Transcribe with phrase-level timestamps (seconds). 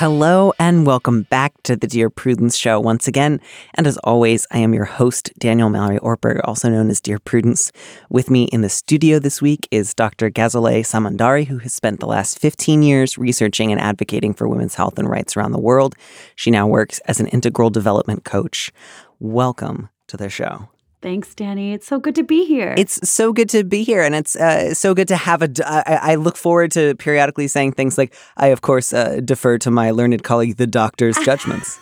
[0.00, 3.38] Hello and welcome back to the Dear Prudence Show once again.
[3.74, 7.70] And as always, I am your host, Daniel Mallory Ortberg, also known as Dear Prudence.
[8.08, 10.30] With me in the studio this week is Dr.
[10.30, 14.98] Ghazaleh Samandari, who has spent the last 15 years researching and advocating for women's health
[14.98, 15.94] and rights around the world.
[16.34, 18.72] She now works as an integral development coach.
[19.18, 20.70] Welcome to the show.
[21.02, 21.72] Thanks, Danny.
[21.72, 22.74] It's so good to be here.
[22.76, 25.48] It's so good to be here, and it's uh, so good to have a.
[25.48, 29.56] d- I, I look forward to periodically saying things like, "I, of course, uh, defer
[29.58, 31.78] to my learned colleague, the doctor's judgments."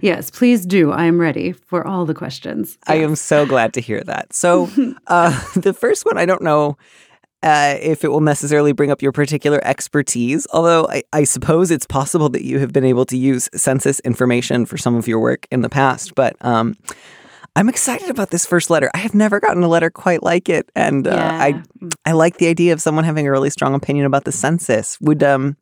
[0.00, 0.90] yes, please do.
[0.90, 2.78] I am ready for all the questions.
[2.86, 4.32] I am so glad to hear that.
[4.32, 4.70] So,
[5.06, 6.78] uh, the first one, I don't know
[7.42, 11.86] uh, if it will necessarily bring up your particular expertise, although I, I suppose it's
[11.86, 15.46] possible that you have been able to use census information for some of your work
[15.50, 16.14] in the past.
[16.14, 16.74] But um,
[17.56, 18.90] I'm excited about this first letter.
[18.94, 21.62] I have never gotten a letter quite like it, and uh, I
[22.04, 25.00] I like the idea of someone having a really strong opinion about the census.
[25.00, 25.56] Would um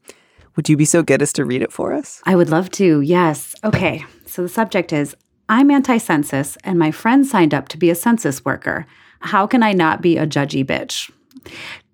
[0.56, 2.22] would you be so good as to read it for us?
[2.24, 3.00] I would love to.
[3.00, 3.54] Yes.
[3.62, 4.04] Okay.
[4.26, 5.14] So the subject is
[5.48, 8.86] I'm anti census, and my friend signed up to be a census worker.
[9.20, 11.10] How can I not be a judgy bitch?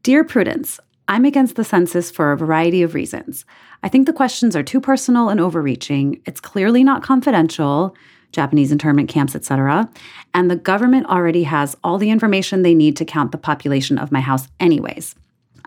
[0.04, 3.44] Dear Prudence, I'm against the census for a variety of reasons.
[3.82, 6.20] I think the questions are too personal and overreaching.
[6.24, 7.96] It's clearly not confidential,
[8.32, 9.88] Japanese internment camps, etc.
[10.34, 14.12] And the government already has all the information they need to count the population of
[14.12, 15.14] my house anyways.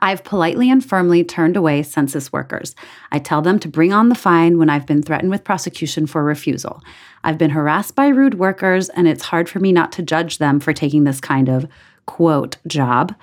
[0.04, 2.76] I've politely and firmly turned away census workers.
[3.12, 6.24] I tell them to bring on the fine when I've been threatened with prosecution for
[6.24, 6.82] refusal.
[7.24, 10.60] I've been harassed by rude workers, and it's hard for me not to judge them
[10.60, 11.68] for taking this kind of
[12.08, 13.16] quote job.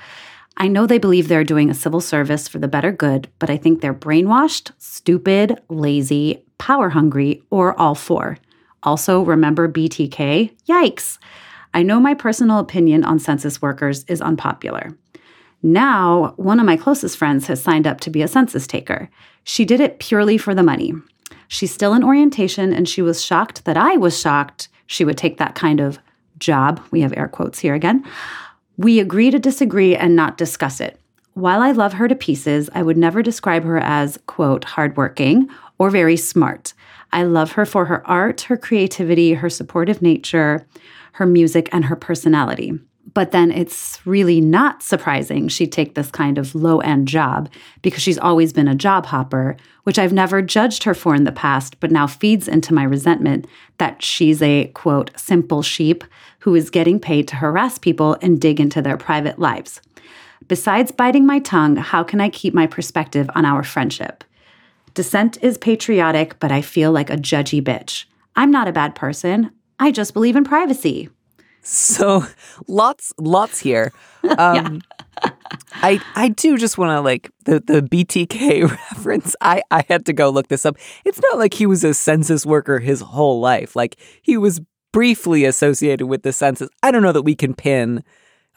[0.57, 3.57] I know they believe they're doing a civil service for the better good, but I
[3.57, 8.39] think they're brainwashed, stupid, lazy, power hungry, or all four.
[8.83, 10.53] Also, remember BTK?
[10.69, 11.19] Yikes!
[11.75, 14.97] I know my personal opinion on census workers is unpopular.
[15.63, 19.11] Now, one of my closest friends has signed up to be a census taker.
[19.45, 20.93] She did it purely for the money.
[21.49, 25.37] She's still in orientation, and she was shocked that I was shocked she would take
[25.37, 25.99] that kind of
[26.39, 26.81] job.
[26.91, 28.05] We have air quotes here again.
[28.77, 30.99] We agree to disagree and not discuss it.
[31.35, 35.91] While I love her to pieces, I would never describe her as, quote, hardworking or
[35.91, 36.73] very smart.
[37.13, 40.67] I love her for her art, her creativity, her supportive nature,
[41.13, 42.79] her music, and her personality.
[43.15, 47.49] But then it's really not surprising she'd take this kind of low end job
[47.81, 51.33] because she's always been a job hopper, which I've never judged her for in the
[51.33, 53.47] past, but now feeds into my resentment
[53.79, 56.05] that she's a quote, simple sheep
[56.41, 59.81] who is getting paid to harass people and dig into their private lives.
[60.47, 64.23] Besides biting my tongue, how can I keep my perspective on our friendship?
[64.99, 68.07] Dissent is patriotic, but I feel like a judgy bitch.
[68.35, 69.53] I'm not a bad person.
[69.79, 71.09] I just believe in privacy.
[71.63, 72.25] So
[72.67, 73.93] lots lots here.
[74.39, 74.83] Um
[75.75, 79.37] I I do just want to like the the BTK reference.
[79.41, 80.77] I I had to go look this up.
[81.05, 83.77] It's not like he was a census worker his whole life.
[83.77, 84.61] Like he was
[84.93, 86.69] briefly associated with the census.
[86.83, 88.03] I don't know that we can pin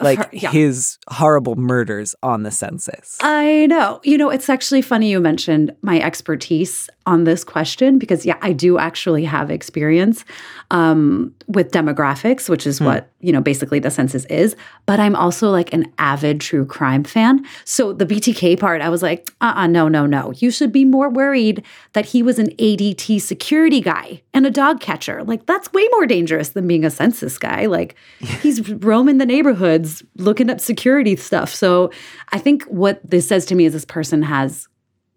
[0.01, 0.51] like Her- yeah.
[0.51, 3.17] his horrible murders on the census.
[3.21, 3.99] I know.
[4.03, 8.53] You know, it's actually funny you mentioned my expertise on this question because, yeah, I
[8.53, 10.23] do actually have experience
[10.69, 14.55] um, with demographics, which is what, you know, basically the census is.
[14.85, 17.43] But I'm also like an avid true crime fan.
[17.65, 20.31] So the BTK part, I was like, uh uh no, no, no.
[20.37, 21.63] You should be more worried
[21.93, 25.23] that he was an ADT security guy and a dog catcher.
[25.23, 27.65] Like, that's way more dangerous than being a census guy.
[27.65, 27.95] Like,
[28.41, 31.53] he's roaming the neighborhoods looking up security stuff.
[31.53, 31.91] So
[32.31, 34.67] I think what this says to me is this person has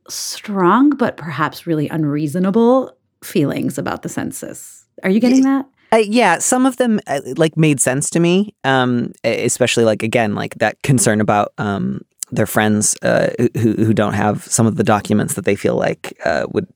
[0.08, 4.84] strong but perhaps really unreasonable feelings about the census.
[5.02, 5.66] Are you getting that?
[5.92, 10.34] Uh, yeah, some of them uh, like made sense to me, um, especially like again
[10.34, 12.00] like that concern about um,
[12.30, 13.30] their friends uh,
[13.60, 16.66] who who don't have some of the documents that they feel like uh, would.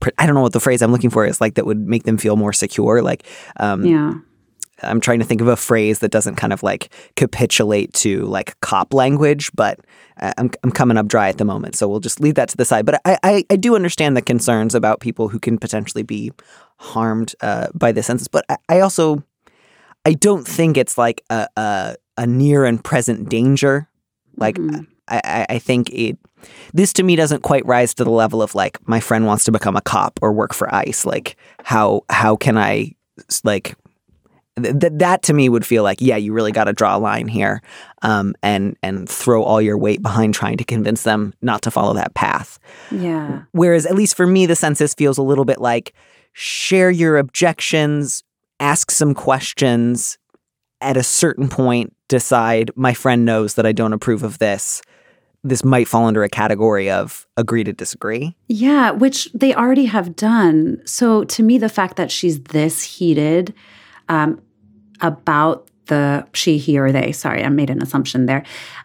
[0.00, 2.04] pr- I don't know what the phrase I'm looking for is like that would make
[2.04, 3.02] them feel more secure.
[3.02, 3.26] Like,
[3.58, 4.14] um, Yeah.
[4.82, 8.58] I'm trying to think of a phrase that doesn't kind of like capitulate to like
[8.60, 9.78] cop language, but
[10.18, 12.64] I'm I'm coming up dry at the moment, so we'll just leave that to the
[12.64, 12.84] side.
[12.86, 16.32] But I I, I do understand the concerns about people who can potentially be
[16.78, 19.22] harmed uh, by the census, but I, I also
[20.04, 23.88] I don't think it's like a, a a near and present danger.
[24.36, 24.86] Like Mhm.
[25.08, 26.18] I, I, I think it.
[26.74, 29.52] This to me doesn't quite rise to the level of like my friend wants to
[29.52, 31.04] become a cop or work for ICE.
[31.06, 32.94] Like how how can I
[33.44, 33.76] like
[34.62, 37.26] th- that to me would feel like yeah you really got to draw a line
[37.28, 37.60] here
[38.02, 41.94] um, and and throw all your weight behind trying to convince them not to follow
[41.94, 42.58] that path
[42.90, 43.42] Yeah.
[43.52, 45.92] whereas at least for me the census feels a little bit like
[46.32, 48.22] share your objections
[48.60, 50.18] ask some questions
[50.80, 54.82] at a certain point decide my friend knows that i don't approve of this
[55.46, 60.16] this might fall under a category of agree to disagree Yeah, which they already have
[60.16, 60.80] done.
[60.86, 63.52] So to me, the fact that she's this heated
[64.08, 64.40] um,
[65.00, 68.42] about the she, he, or they, sorry, I made an assumption there.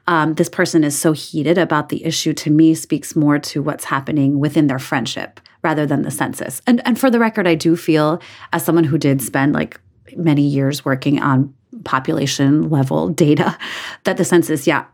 [0.08, 3.86] Um, this person is so heated about the issue to me speaks more to what's
[3.86, 6.62] happening within their friendship rather than the census.
[6.68, 8.22] And and for the record, I do feel
[8.54, 9.80] as someone who did spend like
[10.16, 13.58] many years working on population level data
[14.04, 14.86] that the census, yeah,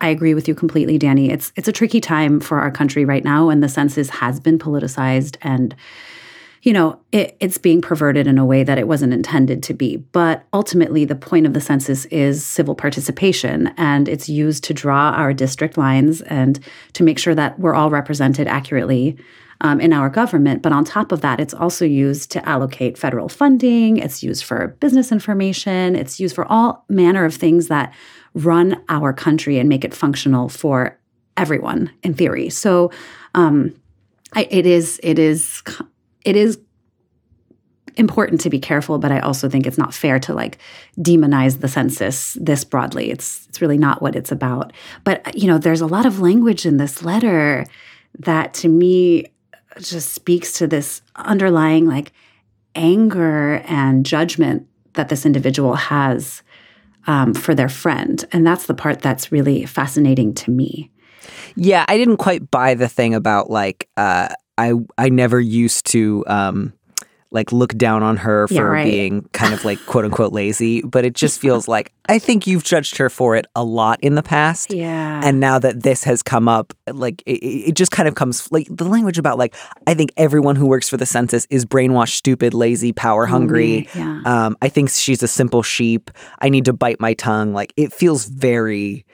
[0.00, 1.30] I agree with you completely, Danny.
[1.30, 4.58] It's it's a tricky time for our country right now, and the census has been
[4.58, 5.74] politicized, and
[6.66, 9.98] you know it, it's being perverted in a way that it wasn't intended to be.
[9.98, 15.12] But ultimately, the point of the census is civil participation, and it's used to draw
[15.12, 16.58] our district lines and
[16.94, 19.16] to make sure that we're all represented accurately.
[19.62, 20.60] Um, in our government.
[20.60, 23.96] But on top of that, it's also used to allocate federal funding.
[23.96, 25.96] It's used for business information.
[25.96, 27.94] It's used for all manner of things that
[28.34, 30.98] run our country and make it functional for
[31.38, 32.50] everyone in theory.
[32.50, 32.90] So
[33.34, 33.74] um,
[34.34, 35.62] I, it is it is
[36.26, 36.58] it is
[37.96, 40.58] important to be careful, but I also think it's not fair to like
[40.98, 43.10] demonize the census this broadly.
[43.10, 44.72] It's it's really not what it's about.
[45.04, 47.64] But you know, there's a lot of language in this letter
[48.18, 49.26] that to me
[49.78, 52.12] just speaks to this underlying like
[52.74, 56.42] anger and judgment that this individual has
[57.06, 58.24] um, for their friend.
[58.32, 60.90] And that's the part that's really fascinating to me.
[61.54, 66.24] Yeah, I didn't quite buy the thing about like uh, I I never used to
[66.26, 66.72] um,
[67.32, 68.84] like look down on her for Yeah, right.
[68.84, 72.62] being kind of like quote unquote lazy, but it just feels like I think you've
[72.64, 74.72] judged her for it a lot in the past.
[74.72, 75.20] Yeah.
[75.24, 78.68] And now that this has come up, like it, it just kind of comes like
[78.70, 79.54] the language about like
[79.86, 83.88] I think everyone who works for the census is brainwashed, stupid, lazy, power hungry.
[83.94, 84.20] yeah.
[84.24, 86.10] Um, I think she's a simple sheep.
[86.38, 87.52] I need to bite my tongue.
[87.52, 89.04] Like it feels very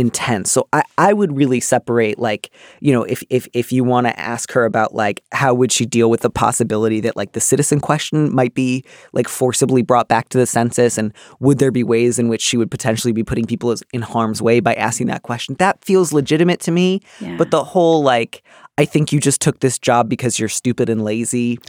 [0.00, 0.50] intense.
[0.50, 2.50] So I, I would really separate like,
[2.80, 5.84] you know, if if if you want to ask her about like how would she
[5.84, 8.82] deal with the possibility that like the citizen question might be
[9.12, 12.56] like forcibly brought back to the census and would there be ways in which she
[12.56, 15.54] would potentially be putting people in harm's way by asking that question?
[15.58, 17.00] That feels legitimate to me.
[17.20, 17.36] Yeah.
[17.36, 18.42] But the whole like
[18.78, 21.58] I think you just took this job because you're stupid and lazy.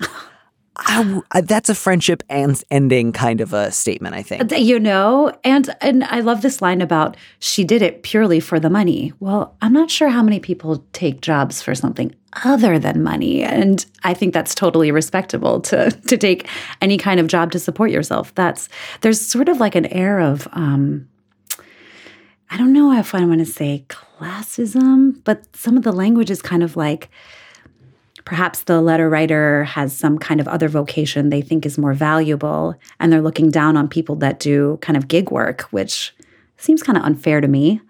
[0.88, 4.52] I that's a friendship and ending kind of a statement, I think.
[4.58, 8.70] you know and and i love this line about she did it purely for the
[8.70, 12.14] money well i'm not sure how many people take jobs for something
[12.46, 16.48] other than money and i think that's totally respectable to to take
[16.82, 18.70] any kind of job to support yourself that's
[19.02, 21.08] there's sort of like an air of um
[22.50, 26.42] i don't know if i want to say classism but some of the language is
[26.42, 27.10] kind of like
[28.26, 32.76] perhaps the letter writer has some kind of other vocation they think is more valuable
[33.00, 36.14] and they're looking down on people that do kind of gig work which
[36.58, 37.82] seems kind of unfair to me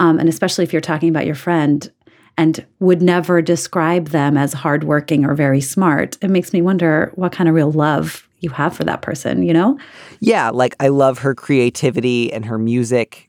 [0.00, 1.90] um, and especially if you're talking about your friend
[2.36, 7.32] and would never describe them as hardworking or very smart it makes me wonder what
[7.32, 9.78] kind of real love you have for that person you know
[10.20, 13.28] Yeah, like I love her creativity and her music.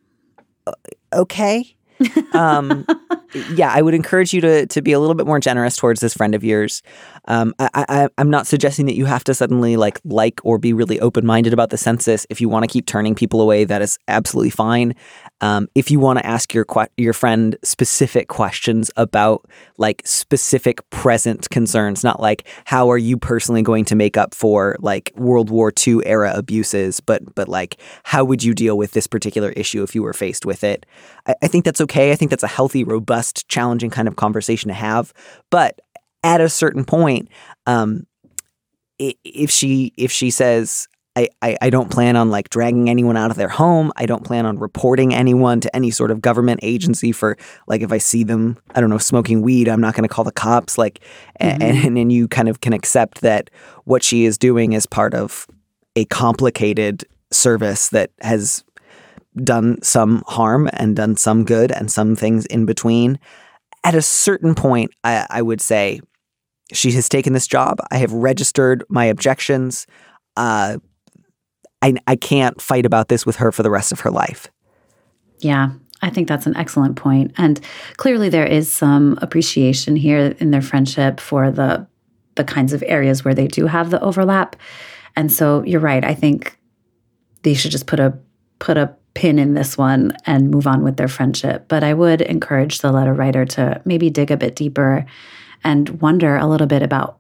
[1.14, 1.76] Okay.
[2.34, 2.86] Um,
[3.56, 6.14] yeah, I would encourage you to to be a little bit more generous towards this
[6.14, 6.82] friend of yours.
[7.28, 11.00] Um, I, I'm not suggesting that you have to suddenly like like or be really
[11.00, 12.26] open minded about the census.
[12.30, 14.96] If you want to keep turning people away, that is absolutely fine.
[15.42, 19.46] Um, if you want to ask your que- your friend specific questions about
[19.78, 24.76] like specific present concerns, not like how are you personally going to make up for
[24.80, 29.08] like World War II era abuses, but but like how would you deal with this
[29.08, 30.86] particular issue if you were faced with it?
[31.26, 32.12] I, I think that's okay.
[32.12, 35.14] I think that's a healthy, robust, challenging kind of conversation to have.
[35.50, 35.82] But
[36.26, 37.30] at a certain point,
[37.66, 38.06] um,
[39.00, 43.32] if she if she says I, I, I don't plan on like dragging anyone out
[43.32, 43.92] of their home.
[43.96, 47.92] I don't plan on reporting anyone to any sort of government agency for like if
[47.94, 50.78] I see them, I don't know, smoking weed, I'm not going to call the cops.
[50.78, 51.00] Like,
[51.40, 53.50] a- and and you kind of can accept that
[53.86, 55.48] what she is doing is part of
[55.96, 58.64] a complicated service that has
[59.42, 63.20] done some harm and done some good and some things in between.
[63.86, 66.02] At a certain point, I, I would say
[66.72, 67.80] she has taken this job.
[67.92, 69.86] I have registered my objections.
[70.36, 70.78] Uh,
[71.82, 74.48] I, I can't fight about this with her for the rest of her life.
[75.40, 77.34] Yeah, I think that's an excellent point.
[77.38, 77.60] And
[77.98, 81.88] clearly there is some appreciation here in their friendship for the
[82.36, 84.58] the kinds of areas where they do have the overlap.
[85.16, 86.04] And so you're right.
[86.04, 86.60] I think
[87.44, 88.18] they should just put a
[88.60, 91.66] put a pin in this one and move on with their friendship.
[91.70, 95.06] But I would encourage the letter writer to maybe dig a bit deeper
[95.64, 97.18] and wonder a little bit about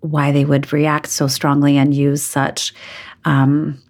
[0.00, 2.72] why they would react so strongly and use such
[3.24, 3.80] um,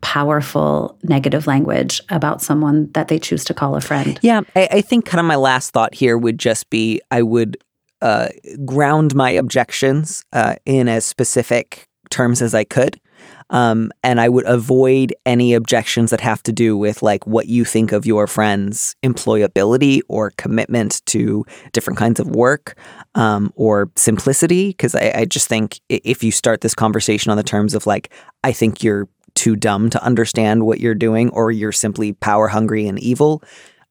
[0.00, 4.18] powerful negative language about someone that they choose to call a friend.
[4.22, 7.56] Yeah, I, I think kind of my last thought here would just be I would
[8.02, 8.28] uh,
[8.64, 13.00] ground my objections uh, in as specific terms as I could.
[13.50, 17.64] Um, and I would avoid any objections that have to do with like what you
[17.64, 22.76] think of your friend's employability or commitment to different kinds of work
[23.14, 24.68] um, or simplicity.
[24.68, 28.12] Because I, I just think if you start this conversation on the terms of like,
[28.42, 32.86] I think you're too dumb to understand what you're doing or you're simply power hungry
[32.86, 33.42] and evil,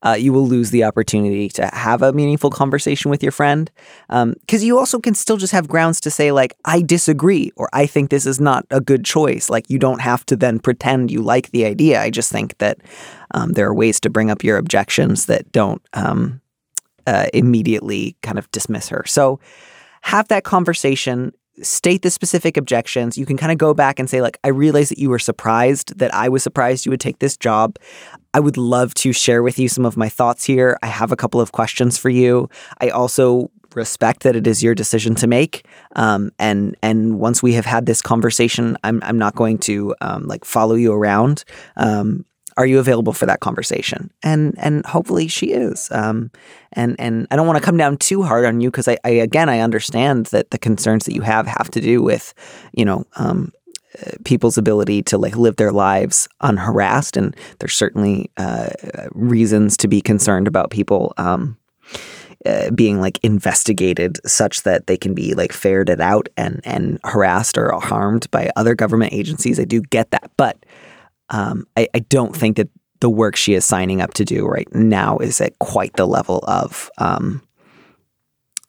[0.04, 3.72] uh, you will lose the opportunity to have a meaningful conversation with your friend.
[4.08, 7.70] Because um, you also can still just have grounds to say, like, I disagree, or
[7.74, 9.50] I think this is not a good choice.
[9.50, 12.02] Like, you don't have to then pretend you like the idea.
[12.02, 12.80] I just think that
[13.32, 16.42] um, there are ways to bring up your objections that don't um,
[17.08, 19.04] uh, immediately kind of dismiss her.
[19.08, 19.40] So,
[20.02, 21.32] have that conversation
[21.62, 23.18] state the specific objections.
[23.18, 25.98] You can kind of go back and say, like, I realize that you were surprised
[26.00, 27.78] that I was surprised you would take this job.
[28.34, 30.78] I would love to share with you some of my thoughts here.
[30.82, 32.50] I have a couple of questions for you.
[32.82, 35.66] I also respect that it is your decision to make.
[35.96, 40.28] Um, and and once we have had this conversation, I'm I'm not going to um,
[40.28, 41.44] like follow you around.
[41.78, 42.26] Um,
[42.58, 44.12] are you available for that conversation?
[44.22, 45.90] And and hopefully she is.
[45.92, 46.32] Um,
[46.74, 49.10] and and I don't want to come down too hard on you because I, I,
[49.10, 52.34] again I understand that the concerns that you have have to do with,
[52.74, 53.52] you know, um,
[54.02, 58.70] uh, people's ability to like live their lives unharassed, and there's certainly uh,
[59.12, 61.14] reasons to be concerned about people.
[61.18, 61.58] Um,
[62.46, 67.58] uh, being like investigated such that they can be like ferreted out and and harassed
[67.58, 69.62] or harmed by other government agencies.
[69.62, 70.58] I do get that, but
[71.34, 74.68] um, I, I, don't think that the work she is signing up to do right
[74.74, 77.42] now is at quite the level of um,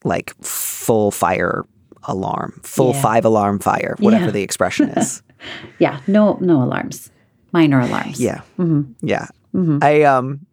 [0.03, 1.65] like full fire
[2.05, 3.03] alarm, full yeah.
[3.03, 4.31] five alarm fire, whatever yeah.
[4.31, 5.23] the expression is.
[5.79, 7.11] yeah, no, no alarms,
[7.53, 8.19] minor alarms.
[8.19, 8.93] Yeah, mm-hmm.
[9.03, 9.27] yeah.
[9.55, 9.79] Mm-hmm.
[9.83, 10.47] I um,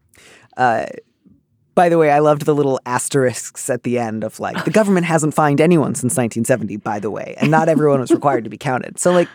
[0.58, 0.88] uh,
[1.74, 5.06] by the way, I loved the little asterisks at the end of like the government
[5.06, 6.76] hasn't fined anyone since 1970.
[6.78, 9.00] By the way, and not everyone was required to be counted.
[9.00, 9.30] So like,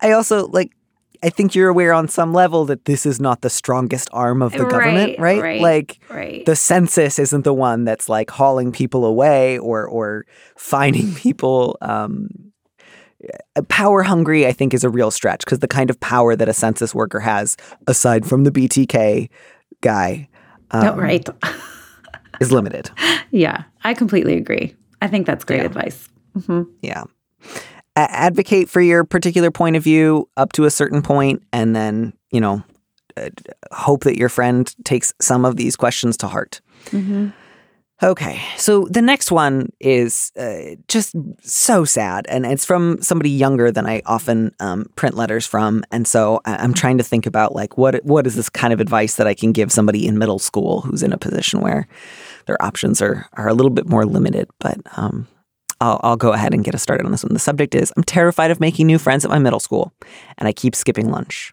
[0.00, 0.72] I also like
[1.24, 4.52] I think you're aware on some level that this is not the strongest arm of
[4.52, 5.40] the government, right?
[5.40, 6.44] right like right.
[6.44, 11.78] the census isn't the one that's like hauling people away or or finding people.
[11.80, 12.28] Um,
[13.68, 16.52] power hungry, I think, is a real stretch because the kind of power that a
[16.52, 19.30] census worker has, aside from the BTK
[19.80, 20.28] guy,
[20.72, 21.26] um, oh, right,
[22.40, 22.90] is limited.
[23.30, 24.76] Yeah, I completely agree.
[25.02, 25.64] I think that's great yeah.
[25.64, 26.08] advice.
[26.36, 26.70] Mm-hmm.
[26.82, 27.02] Yeah
[27.96, 32.40] advocate for your particular point of view up to a certain point and then, you
[32.40, 32.62] know,
[33.16, 33.28] uh,
[33.72, 36.60] hope that your friend takes some of these questions to heart.
[36.86, 37.28] Mm-hmm.
[38.02, 43.70] Okay, so the next one is uh, just so sad, and it's from somebody younger
[43.70, 47.78] than I often um, print letters from, and so I'm trying to think about like
[47.78, 50.80] what what is this kind of advice that I can give somebody in middle school
[50.80, 51.86] who's in a position where
[52.46, 55.28] their options are are a little bit more limited, but um,
[55.80, 57.32] I'll, I'll go ahead and get us started on this one.
[57.32, 59.92] The subject is I'm terrified of making new friends at my middle school,
[60.38, 61.52] and I keep skipping lunch.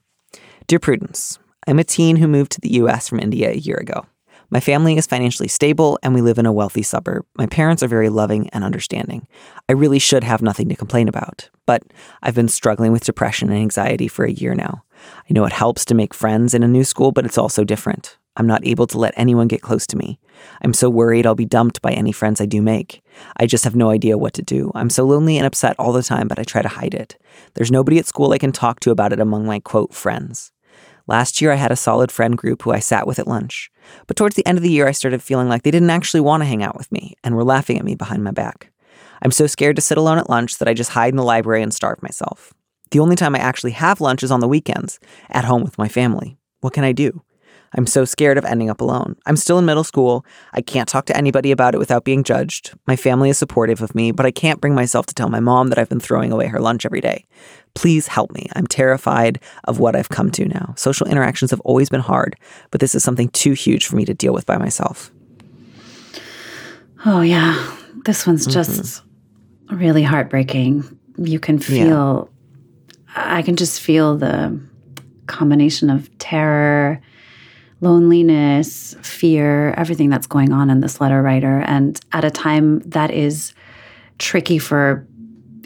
[0.67, 4.05] Dear Prudence, I'm a teen who moved to the US from India a year ago.
[4.53, 7.25] My family is financially stable and we live in a wealthy suburb.
[7.37, 9.25] My parents are very loving and understanding.
[9.69, 11.83] I really should have nothing to complain about, but
[12.21, 14.83] I've been struggling with depression and anxiety for a year now.
[15.29, 18.17] I know it helps to make friends in a new school, but it's also different.
[18.35, 20.19] I'm not able to let anyone get close to me.
[20.61, 23.00] I'm so worried I'll be dumped by any friends I do make.
[23.37, 24.71] I just have no idea what to do.
[24.75, 27.17] I'm so lonely and upset all the time, but I try to hide it.
[27.53, 30.51] There's nobody at school I can talk to about it among my quote friends.
[31.07, 33.69] Last year, I had a solid friend group who I sat with at lunch.
[34.07, 36.41] But towards the end of the year, I started feeling like they didn't actually want
[36.41, 38.71] to hang out with me and were laughing at me behind my back.
[39.21, 41.61] I'm so scared to sit alone at lunch that I just hide in the library
[41.61, 42.53] and starve myself.
[42.91, 44.99] The only time I actually have lunch is on the weekends,
[45.29, 46.37] at home with my family.
[46.61, 47.23] What can I do?
[47.73, 49.15] I'm so scared of ending up alone.
[49.25, 50.25] I'm still in middle school.
[50.53, 52.73] I can't talk to anybody about it without being judged.
[52.85, 55.69] My family is supportive of me, but I can't bring myself to tell my mom
[55.69, 57.25] that I've been throwing away her lunch every day.
[57.73, 58.47] Please help me.
[58.55, 60.73] I'm terrified of what I've come to now.
[60.75, 62.35] Social interactions have always been hard,
[62.71, 65.11] but this is something too huge for me to deal with by myself.
[67.05, 67.77] Oh, yeah.
[68.03, 68.51] This one's mm-hmm.
[68.51, 69.03] just
[69.67, 69.77] mm-hmm.
[69.77, 70.99] really heartbreaking.
[71.17, 72.29] You can feel,
[73.15, 73.37] yeah.
[73.37, 74.59] I can just feel the
[75.27, 77.01] combination of terror
[77.81, 81.59] loneliness, fear, everything that's going on in this letter writer.
[81.61, 83.53] And at a time that is
[84.19, 85.05] tricky for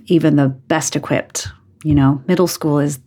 [0.07, 1.50] even the best equipped.
[1.84, 3.00] You know, middle school is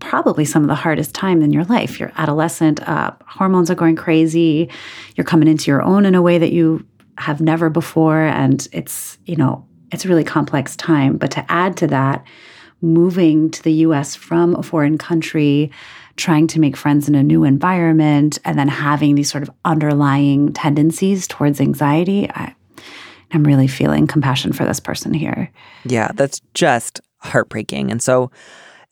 [0.00, 2.00] probably some of the hardest time in your life.
[2.00, 4.68] You're adolescent, uh, hormones are going crazy.
[5.16, 6.86] You're coming into your own in a way that you
[7.18, 8.20] have never before.
[8.20, 11.16] And it's, you know, it's a really complex time.
[11.16, 12.24] But to add to that,
[12.82, 15.70] moving to the US from a foreign country,
[16.16, 20.52] trying to make friends in a new environment, and then having these sort of underlying
[20.52, 22.54] tendencies towards anxiety, I,
[23.32, 25.50] I'm really feeling compassion for this person here.
[25.84, 27.90] Yeah, that's just heartbreaking.
[27.90, 28.30] And so,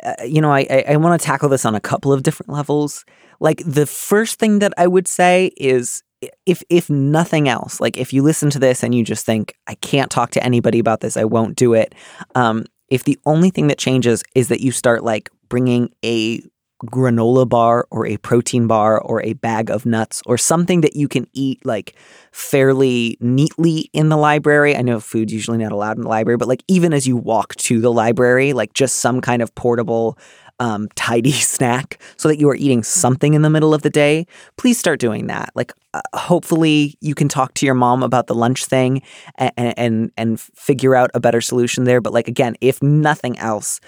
[0.05, 2.51] uh, you know, I, I, I want to tackle this on a couple of different
[2.51, 3.05] levels.
[3.41, 6.03] Like the first thing that I would say is
[6.47, 9.75] if if nothing else, like if you listen to this and you just think I
[9.77, 11.95] can't talk to anybody about this, I won't do it.
[12.35, 16.43] Um, if the only thing that changes is that you start like bringing a
[16.87, 21.09] granola bar or a protein bar or a bag of nuts or something that you
[21.09, 21.95] can eat like
[22.33, 24.77] fairly neatly in the library.
[24.77, 27.55] I know food's usually not allowed in the library, but like even as you walk
[27.57, 30.19] to the library, like just some kind of portable
[30.61, 34.27] um, tidy snack so that you are eating something in the middle of the day,
[34.57, 35.51] please start doing that.
[35.55, 39.03] Like, uh, hopefully, you can talk to your mom about the lunch thing
[39.37, 42.01] and, and and figure out a better solution there.
[42.01, 43.81] But like again, if nothing else,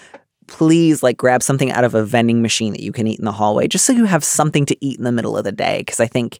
[0.47, 3.33] please like grab something out of a vending machine that you can eat in the
[3.33, 5.79] hallway, just so you have something to eat in the middle of the day.
[5.79, 6.38] Because I think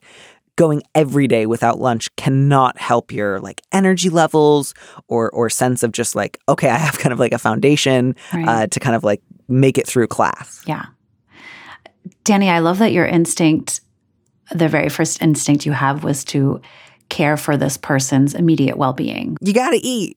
[0.57, 4.73] going every day without lunch cannot help your like energy levels
[5.07, 8.49] or or sense of just like okay i have kind of like a foundation right.
[8.49, 10.63] uh, to kind of like make it through class.
[10.67, 10.87] Yeah.
[12.25, 13.81] Danny, I love that your instinct,
[14.51, 16.61] the very first instinct you have was to
[17.09, 19.37] care for this person's immediate well-being.
[19.41, 20.17] You got to eat.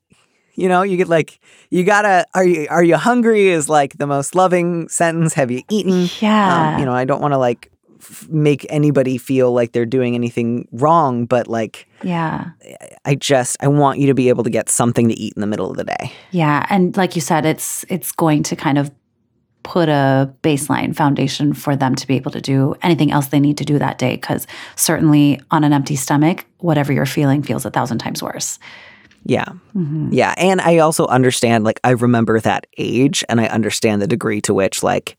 [0.60, 1.40] You know, you get like
[1.70, 2.26] you gotta.
[2.34, 3.48] Are you are you hungry?
[3.48, 5.34] Is like the most loving sentence.
[5.34, 6.10] Have you eaten?
[6.20, 6.74] Yeah.
[6.74, 10.16] Um, you know, I don't want to like f- make anybody feel like they're doing
[10.16, 12.50] anything wrong, but like, yeah,
[13.06, 15.48] I just I want you to be able to get something to eat in the
[15.48, 16.12] middle of the day.
[16.32, 18.92] Yeah, and like you said, it's it's going to kind of
[19.64, 23.58] put a baseline foundation for them to be able to do anything else they need
[23.58, 24.16] to do that day.
[24.16, 28.58] Because certainly on an empty stomach, whatever you're feeling feels a thousand times worse.
[29.26, 29.46] Yeah.
[29.76, 30.10] Mm-hmm.
[30.12, 30.34] Yeah.
[30.38, 34.54] And I also understand, like, I remember that age and I understand the degree to
[34.54, 35.18] which, like,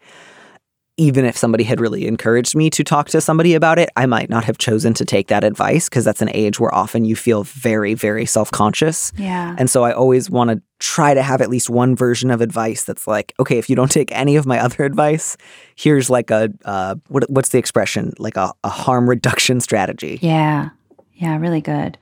[1.00, 4.28] even if somebody had really encouraged me to talk to somebody about it, I might
[4.28, 7.42] not have chosen to take that advice because that's an age where often you feel
[7.42, 9.10] very, very self conscious.
[9.16, 9.56] Yeah.
[9.58, 12.84] And so I always want to try to have at least one version of advice
[12.84, 15.38] that's like, okay, if you don't take any of my other advice,
[15.74, 18.12] here's like a, uh, what, what's the expression?
[18.18, 20.18] Like a, a harm reduction strategy.
[20.20, 20.68] Yeah.
[21.14, 21.38] Yeah.
[21.38, 21.96] Really good.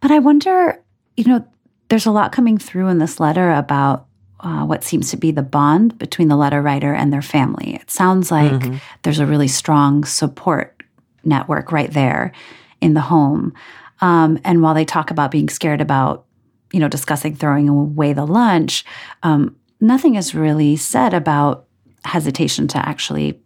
[0.00, 0.80] But I wonder,
[1.20, 1.46] you know,
[1.90, 4.06] there's a lot coming through in this letter about
[4.40, 7.74] uh, what seems to be the bond between the letter writer and their family.
[7.74, 8.76] It sounds like mm-hmm.
[9.02, 10.82] there's a really strong support
[11.22, 12.32] network right there
[12.80, 13.52] in the home.
[14.00, 16.24] Um, and while they talk about being scared about,
[16.72, 18.82] you know, discussing throwing away the lunch,
[19.22, 21.66] um, nothing is really said about
[22.06, 23.42] hesitation to actually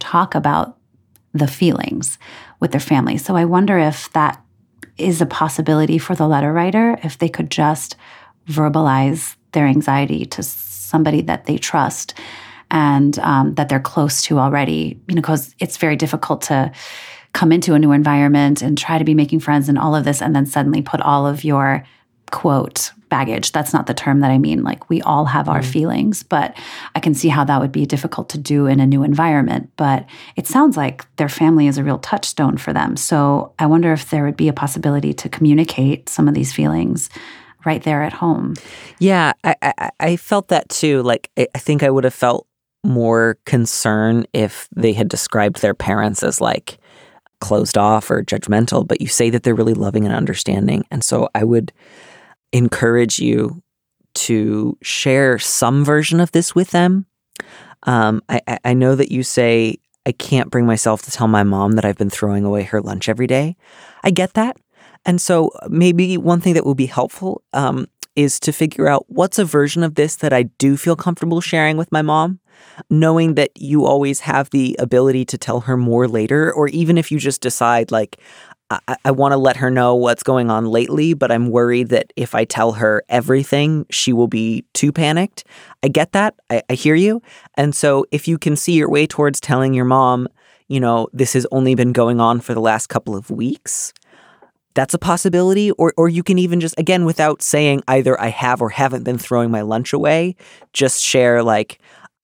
[0.00, 0.76] talk about
[1.32, 2.18] the feelings
[2.58, 3.16] with their family.
[3.16, 4.41] So I wonder if that
[4.98, 7.96] is a possibility for the letter writer, if they could just
[8.48, 12.14] verbalize their anxiety to somebody that they trust
[12.70, 16.72] and um, that they're close to already, you know, because it's very difficult to
[17.32, 20.20] come into a new environment and try to be making friends and all of this,
[20.20, 21.84] and then suddenly put all of your
[22.32, 23.52] quote baggage.
[23.52, 24.64] That's not the term that I mean.
[24.64, 25.64] Like we all have our mm.
[25.64, 26.56] feelings, but
[26.94, 29.70] I can see how that would be difficult to do in a new environment.
[29.76, 32.96] But it sounds like their family is a real touchstone for them.
[32.96, 37.10] So I wonder if there would be a possibility to communicate some of these feelings
[37.66, 38.54] right there at home.
[38.98, 41.02] Yeah, I, I, I felt that too.
[41.02, 42.46] Like, I think I would have felt
[42.82, 46.78] more concern if they had described their parents as like
[47.40, 50.84] closed off or judgmental, but you say that they're really loving and understanding.
[50.90, 51.72] And so I would
[52.52, 53.62] encourage you
[54.14, 57.06] to share some version of this with them.
[57.84, 61.72] Um, I, I know that you say, I can't bring myself to tell my mom
[61.72, 63.56] that I've been throwing away her lunch every day.
[64.04, 64.56] I get that.
[65.04, 69.38] And so maybe one thing that will be helpful um, is to figure out what's
[69.38, 72.40] a version of this that I do feel comfortable sharing with my mom,
[72.90, 77.10] knowing that you always have the ability to tell her more later, or even if
[77.10, 78.18] you just decide, like,
[78.88, 82.12] I, I want to let her know what's going on lately, but I'm worried that
[82.16, 85.44] if I tell her everything, she will be too panicked.
[85.82, 86.34] I get that.
[86.50, 87.22] I, I hear you.
[87.56, 90.28] And so if you can see your way towards telling your mom,
[90.68, 93.92] you know, this has only been going on for the last couple of weeks,
[94.74, 98.62] that's a possibility or or you can even just again without saying either I have
[98.62, 100.34] or haven't been throwing my lunch away
[100.72, 101.78] just share like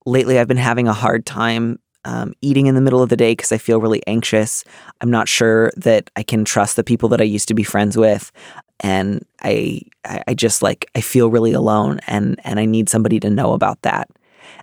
[0.05, 3.31] lately I've been having a hard time um, eating in the middle of the day
[3.33, 4.63] because I feel really anxious.
[5.01, 7.97] I'm not sure that I can trust the people that I used to be friends
[7.97, 8.31] with,
[8.79, 9.81] and I
[10.27, 13.81] I just like I feel really alone, and and I need somebody to know about
[13.81, 14.09] that.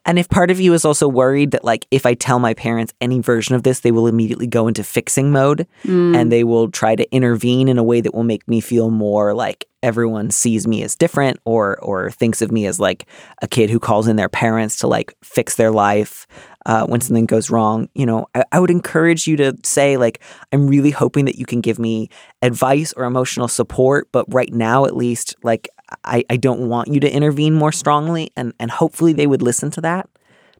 [0.04, 2.92] And if part of you is also worried that, like, if I tell my parents
[3.00, 6.16] any version of this, they will immediately go into fixing mode Mm.
[6.16, 9.34] and they will try to intervene in a way that will make me feel more
[9.34, 13.06] like everyone sees me as different or or thinks of me as like
[13.42, 16.26] a kid who calls in their parents to like fix their life
[16.66, 17.88] uh, when something goes wrong.
[17.94, 20.20] You know, I, I would encourage you to say like,
[20.52, 22.10] I'm really hoping that you can give me
[22.42, 25.68] advice or emotional support, but right now at least, like,
[26.04, 29.70] I, I don't want you to intervene more strongly, and and hopefully they would listen
[29.70, 30.08] to that.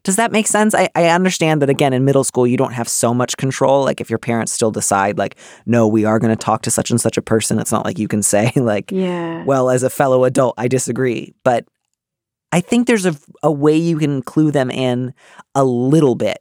[0.03, 0.73] Does that make sense?
[0.73, 3.83] I, I understand that again in middle school you don't have so much control.
[3.83, 6.91] Like if your parents still decide like, no, we are going to talk to such
[6.91, 9.43] and such a person, it's not like you can say like, Yeah.
[9.43, 11.33] well, as a fellow adult, I disagree.
[11.43, 11.65] But
[12.51, 15.13] I think there's a, a way you can clue them in
[15.53, 16.39] a little bit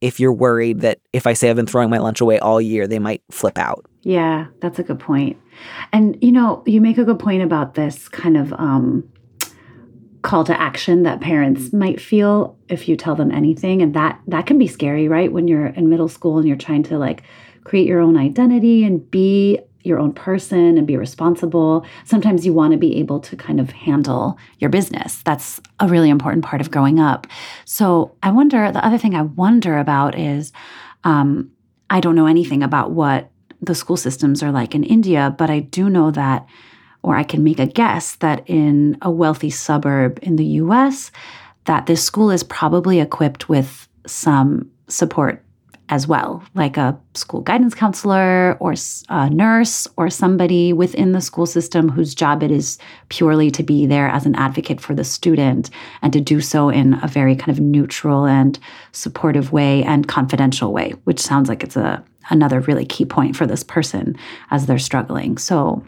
[0.00, 2.88] if you're worried that if I say I've been throwing my lunch away all year,
[2.88, 3.86] they might flip out.
[4.02, 5.38] Yeah, that's a good point.
[5.92, 9.08] And you know, you make a good point about this kind of um
[10.22, 14.46] call to action that parents might feel if you tell them anything and that that
[14.46, 15.32] can be scary, right?
[15.32, 17.22] When you're in middle school and you're trying to like
[17.64, 21.84] create your own identity and be your own person and be responsible.
[22.04, 25.22] Sometimes you want to be able to kind of handle your business.
[25.24, 27.26] That's a really important part of growing up.
[27.64, 30.52] So, I wonder the other thing I wonder about is
[31.04, 31.50] um
[31.90, 35.60] I don't know anything about what the school systems are like in India, but I
[35.60, 36.46] do know that,
[37.02, 41.12] or I can make a guess that in a wealthy suburb in the US,
[41.66, 45.44] that this school is probably equipped with some support
[45.88, 48.74] as well, like a school guidance counselor or
[49.08, 53.84] a nurse or somebody within the school system whose job it is purely to be
[53.84, 57.50] there as an advocate for the student and to do so in a very kind
[57.50, 58.58] of neutral and
[58.92, 63.46] supportive way and confidential way, which sounds like it's a another really key point for
[63.46, 64.16] this person
[64.50, 65.36] as they're struggling.
[65.36, 65.84] So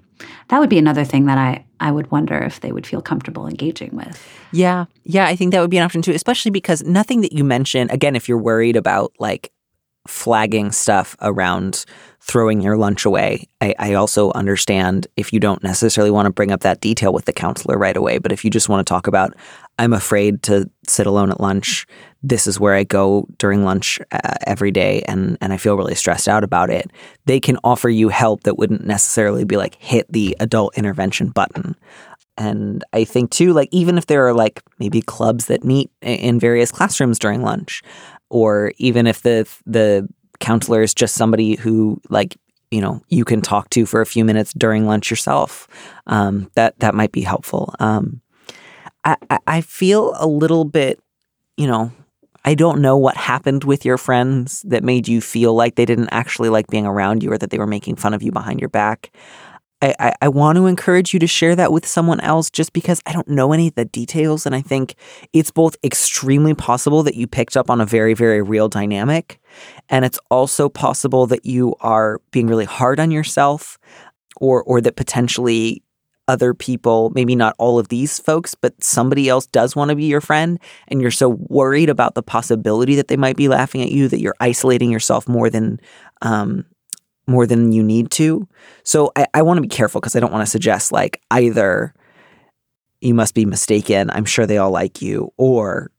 [0.48, 3.46] that would be another thing that I I would wonder if they would feel comfortable
[3.46, 4.22] engaging with.
[4.52, 4.87] Yeah.
[5.04, 5.26] Yeah.
[5.26, 8.16] I think that would be an option too, especially because nothing that you mention, again,
[8.16, 9.50] if you're worried about like
[10.07, 11.85] flagging stuff around
[12.21, 16.53] throwing your lunch away, I, I also understand if you don't necessarily want to bring
[16.53, 18.19] up that detail with the counselor right away.
[18.19, 19.35] But if you just want to talk about,
[19.79, 21.87] I'm afraid to sit alone at lunch,
[22.23, 25.95] this is where I go during lunch uh, every day, and, and I feel really
[25.95, 26.90] stressed out about it,
[27.27, 31.77] they can offer you help that wouldn't necessarily be like hit the adult intervention button.
[32.37, 36.40] And I think too, like even if there are like maybe clubs that meet in
[36.40, 37.83] various classrooms during lunch,
[38.30, 40.08] or even if the the
[40.40, 42.37] counselor is just somebody who like
[42.70, 45.68] you know you can talk to for a few minutes during lunch yourself,
[46.06, 47.74] um, that that might be helpful.
[47.78, 48.20] Um,
[49.04, 51.00] I I- feel a little bit,
[51.56, 51.92] you know.
[52.46, 56.10] I don't know what happened with your friends that made you feel like they didn't
[56.12, 58.68] actually like being around you or that they were making fun of you behind your
[58.68, 59.10] back.
[59.85, 63.03] I, I, I want to encourage you to share that with someone else just because
[63.05, 64.47] I don't know any of the details.
[64.47, 64.94] And I think
[65.33, 69.38] it's both extremely possible that you picked up on a very, very real dynamic.
[69.90, 73.79] And it's also possible that you are being really hard on yourself
[74.37, 75.83] or, or that potentially
[76.27, 80.07] other people, maybe not all of these folks, but somebody else does want to be
[80.07, 80.59] your friend.
[80.88, 84.20] And you're so worried about the possibility that they might be laughing at you that
[84.20, 85.79] you're isolating yourself more than,
[86.23, 86.64] um,
[87.26, 88.46] more than you need to.
[88.82, 91.94] So I, I want to be careful because I don't want to suggest like either
[93.00, 94.10] you must be mistaken.
[94.10, 95.90] I'm sure they all like you, or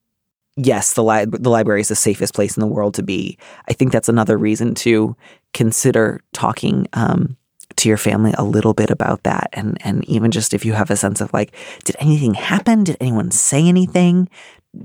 [0.58, 3.38] yes, the li- the library is the safest place in the world to be.
[3.70, 5.16] I think that's another reason to
[5.54, 7.38] consider talking um,
[7.76, 10.90] to your family a little bit about that, and and even just if you have
[10.90, 12.84] a sense of like, did anything happen?
[12.84, 14.28] Did anyone say anything?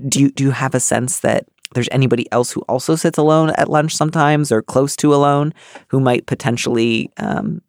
[0.07, 3.51] Do you do you have a sense that there's anybody else who also sits alone
[3.51, 5.53] at lunch sometimes or close to alone
[5.89, 7.61] who might potentially um,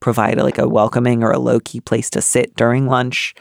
[0.00, 3.34] provide like a welcoming or a low key place to sit during lunch.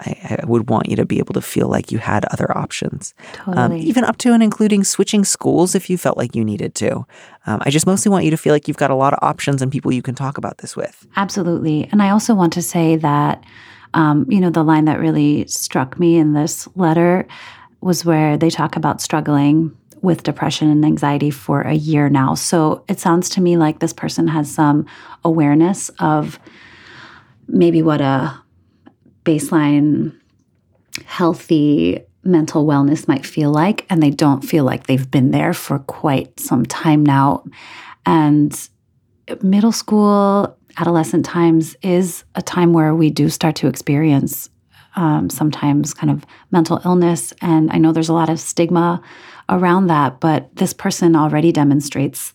[0.00, 3.14] I, I would want you to be able to feel like you had other options,
[3.46, 7.04] um, even up to and including switching schools if you felt like you needed to.
[7.46, 9.60] Um, I just mostly want you to feel like you've got a lot of options
[9.60, 11.04] and people you can talk about this with.
[11.16, 11.88] Absolutely.
[11.90, 13.42] And I also want to say that,
[13.92, 17.26] um, you know, the line that really struck me in this letter
[17.80, 22.34] was where they talk about struggling with depression and anxiety for a year now.
[22.34, 24.86] So it sounds to me like this person has some
[25.24, 26.38] awareness of
[27.48, 28.38] maybe what a
[29.24, 30.14] baseline
[31.04, 35.78] healthy mental wellness might feel like, and they don't feel like they've been there for
[35.80, 37.44] quite some time now.
[38.04, 38.68] And
[39.42, 44.50] middle school, adolescent times is a time where we do start to experience
[44.98, 47.32] um, sometimes kind of mental illness.
[47.40, 49.00] And I know there's a lot of stigma
[49.48, 52.34] around that, but this person already demonstrates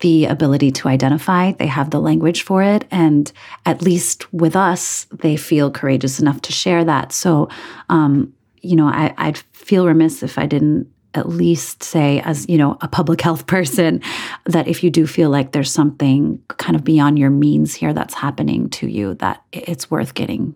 [0.00, 1.52] the ability to identify.
[1.52, 2.86] They have the language for it.
[2.90, 3.32] And
[3.64, 7.12] at least with us, they feel courageous enough to share that.
[7.12, 7.48] So,
[7.88, 12.56] um, you know, I, I'd feel remiss if I didn't at least say as you
[12.56, 14.00] know a public health person
[14.46, 18.14] that if you do feel like there's something kind of beyond your means here that's
[18.14, 20.54] happening to you that it's worth getting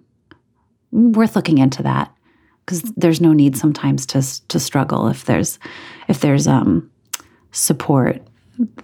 [0.95, 2.15] worth looking into that
[2.65, 5.59] because there's no need sometimes to to struggle if there's
[6.09, 6.91] if there's um
[7.53, 8.23] support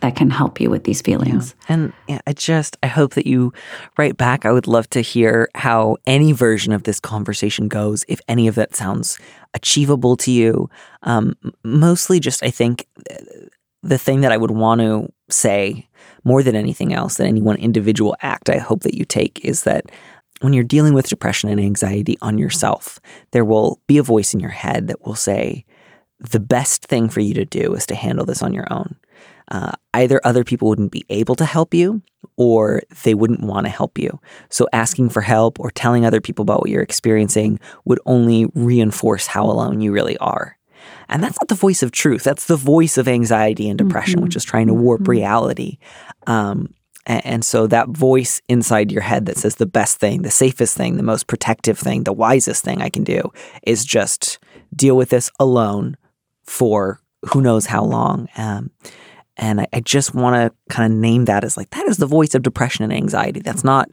[0.00, 1.54] that can help you with these feelings.
[1.60, 1.74] Yeah.
[1.74, 3.52] And yeah, I just I hope that you
[3.96, 4.44] write back.
[4.44, 8.04] I would love to hear how any version of this conversation goes.
[8.08, 9.18] If any of that sounds
[9.54, 10.68] achievable to you,
[11.04, 13.14] um, mostly just I think uh,
[13.82, 15.88] the thing that I would want to say
[16.24, 19.62] more than anything else, that any one individual act I hope that you take is
[19.62, 19.86] that
[20.40, 23.00] when you're dealing with depression and anxiety on yourself,
[23.30, 25.64] there will be a voice in your head that will say,
[26.18, 28.96] the best thing for you to do is to handle this on your own.
[29.50, 32.02] Uh, either other people wouldn't be able to help you
[32.36, 34.20] or they wouldn't want to help you.
[34.48, 39.26] So asking for help or telling other people about what you're experiencing would only reinforce
[39.26, 40.56] how alone you really are.
[41.08, 42.22] And that's not the voice of truth.
[42.22, 44.24] That's the voice of anxiety and depression, mm-hmm.
[44.24, 45.10] which is trying to warp mm-hmm.
[45.10, 45.78] reality.
[46.26, 46.72] Um,
[47.06, 50.96] and, so that voice inside your head that says the best thing, the safest thing,
[50.96, 53.32] the most protective thing, the wisest thing I can do
[53.62, 54.38] is just
[54.74, 55.96] deal with this alone
[56.44, 57.00] for
[57.32, 58.28] who knows how long.
[58.36, 58.70] Um,
[59.36, 62.06] and I, I just want to kind of name that as like, that is the
[62.06, 63.40] voice of depression and anxiety.
[63.40, 63.90] That's not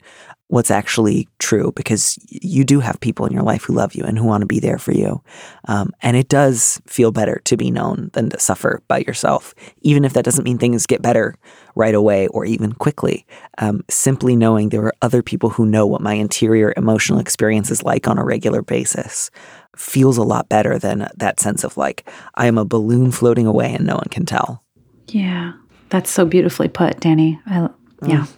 [0.49, 4.17] what's actually true because you do have people in your life who love you and
[4.17, 5.21] who want to be there for you.
[5.67, 10.05] Um, and it does feel better to be known than to suffer by yourself, even
[10.05, 11.35] if that doesn't mean things get better
[11.75, 13.25] right away or even quickly.
[13.57, 17.83] Um, simply knowing there are other people who know what my interior emotional experience is
[17.83, 19.29] like on a regular basis
[19.75, 23.73] feels a lot better than that sense of like, I am a balloon floating away
[23.73, 24.63] and no one can tell.
[25.07, 25.53] Yeah.
[25.89, 27.39] That's so beautifully put, Danny.
[27.45, 27.69] I,
[28.05, 28.25] yeah.
[28.25, 28.33] Mm.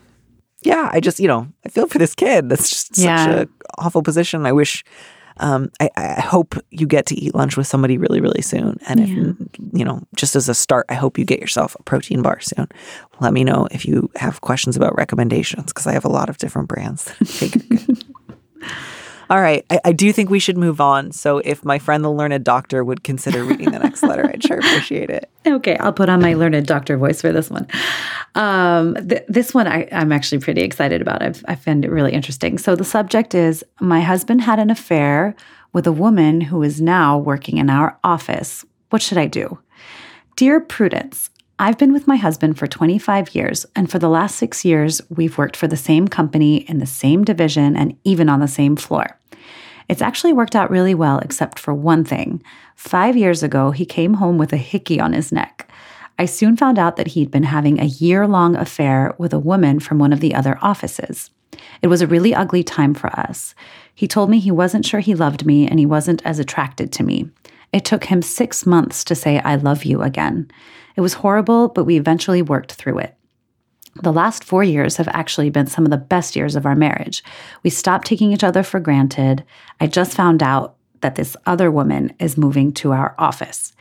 [0.62, 0.90] Yeah.
[0.92, 2.50] I just, you know, I feel for this kid.
[2.50, 3.26] That's just yeah.
[3.26, 4.46] such an awful position.
[4.46, 4.84] I wish,
[5.38, 8.78] um, I, I, hope you get to eat lunch with somebody really, really soon.
[8.88, 9.32] And if, yeah.
[9.74, 12.68] you know, just as a start, I hope you get yourself a protein bar soon.
[13.22, 16.38] Let me know if you have questions about recommendations because I have a lot of
[16.40, 17.14] different brands.
[19.30, 19.64] All right.
[19.70, 21.12] I, I, do think we should move on.
[21.12, 24.58] So if my friend, the learned doctor, would consider reading the next letter, I'd sure
[24.58, 25.30] appreciate it.
[25.48, 25.78] Okay.
[25.78, 27.66] I'll put on my learned doctor voice for this one.
[28.36, 31.24] Um, th- this one I, am actually pretty excited about.
[31.24, 32.58] I've, I find it really interesting.
[32.60, 35.36] So the subject is My husband had an affair
[35.74, 38.64] with a woman who is now working in our office.
[38.90, 39.58] What should I do?
[40.36, 41.30] Dear Prudence,
[41.62, 45.38] I've been with my husband for 25 years, and for the last six years, we've
[45.38, 49.20] worked for the same company in the same division and even on the same floor.
[49.90, 52.42] It's actually worked out really well, except for one thing.
[52.76, 55.70] Five years ago, he came home with a hickey on his neck.
[56.18, 59.82] I soon found out that he'd been having a year long affair with a woman
[59.82, 61.30] from one of the other offices.
[61.82, 63.54] It was a really ugly time for us.
[63.94, 67.04] He told me he wasn't sure he loved me and he wasn't as attracted to
[67.04, 67.30] me.
[67.74, 70.50] It took him six months to say, I love you again.
[71.00, 73.16] It was horrible, but we eventually worked through it.
[74.04, 77.24] The last four years have actually been some of the best years of our marriage.
[77.64, 79.46] We stopped taking each other for granted.
[79.80, 83.72] I just found out that this other woman is moving to our office.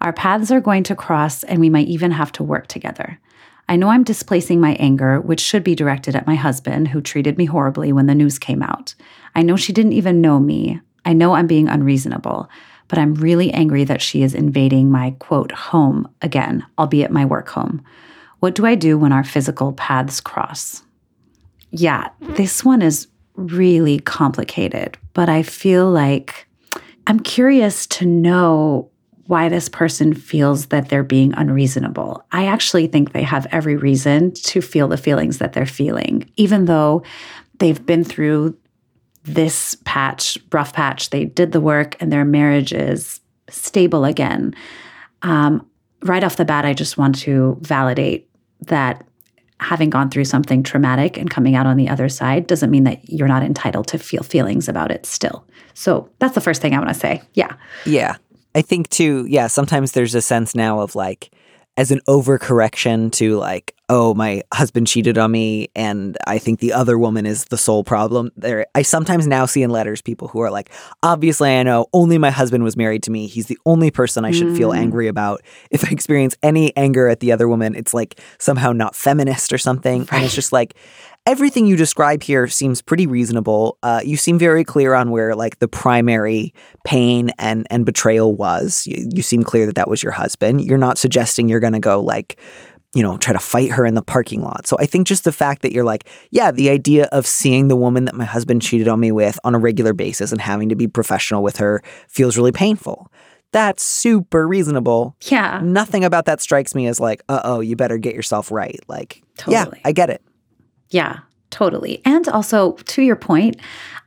[0.00, 3.20] Our paths are going to cross, and we might even have to work together.
[3.68, 7.36] I know I'm displacing my anger, which should be directed at my husband, who treated
[7.36, 8.94] me horribly when the news came out.
[9.34, 10.80] I know she didn't even know me.
[11.04, 12.48] I know I'm being unreasonable,
[12.88, 17.48] but I'm really angry that she is invading my quote home again, albeit my work
[17.48, 17.82] home.
[18.40, 20.82] What do I do when our physical paths cross?
[21.70, 26.46] Yeah, this one is really complicated, but I feel like
[27.06, 28.90] I'm curious to know
[29.26, 32.24] why this person feels that they're being unreasonable.
[32.32, 36.66] I actually think they have every reason to feel the feelings that they're feeling, even
[36.66, 37.02] though
[37.58, 38.56] they've been through
[39.24, 41.10] this patch, rough patch.
[41.10, 44.54] They did the work and their marriage is stable again.
[45.22, 45.66] Um,
[46.02, 48.28] right off the bat, I just want to validate
[48.66, 49.06] that
[49.60, 53.08] having gone through something traumatic and coming out on the other side doesn't mean that
[53.08, 55.46] you're not entitled to feel feelings about it still.
[55.72, 57.22] So that's the first thing I want to say.
[57.32, 57.54] Yeah.
[57.86, 58.16] Yeah.
[58.54, 61.30] I think too, yeah, sometimes there's a sense now of like,
[61.76, 66.72] as an overcorrection to like, oh, my husband cheated on me and I think the
[66.72, 68.30] other woman is the sole problem.
[68.36, 70.70] There I sometimes now see in letters people who are like,
[71.02, 73.26] obviously I know only my husband was married to me.
[73.26, 74.78] He's the only person I should feel Mm.
[74.78, 75.42] angry about.
[75.70, 79.58] If I experience any anger at the other woman, it's like somehow not feminist or
[79.58, 80.08] something.
[80.10, 80.74] And it's just like
[81.26, 83.76] everything you describe here seems pretty reasonable.
[83.82, 88.86] Uh, you seem very clear on where like the primary pain and and betrayal was.
[88.86, 90.62] You, you seem clear that that was your husband.
[90.64, 92.38] You're not suggesting you're going to go like
[92.94, 94.66] you know, try to fight her in the parking lot.
[94.66, 97.76] So I think just the fact that you're like, yeah, the idea of seeing the
[97.76, 100.76] woman that my husband cheated on me with on a regular basis and having to
[100.76, 103.10] be professional with her feels really painful.
[103.52, 105.16] That's super reasonable.
[105.22, 105.60] Yeah.
[105.62, 108.80] Nothing about that strikes me as like, uh oh, you better get yourself right.
[108.88, 109.56] Like, Totally.
[109.56, 110.22] yeah, I get it.
[110.90, 112.00] Yeah, totally.
[112.04, 113.56] And also, to your point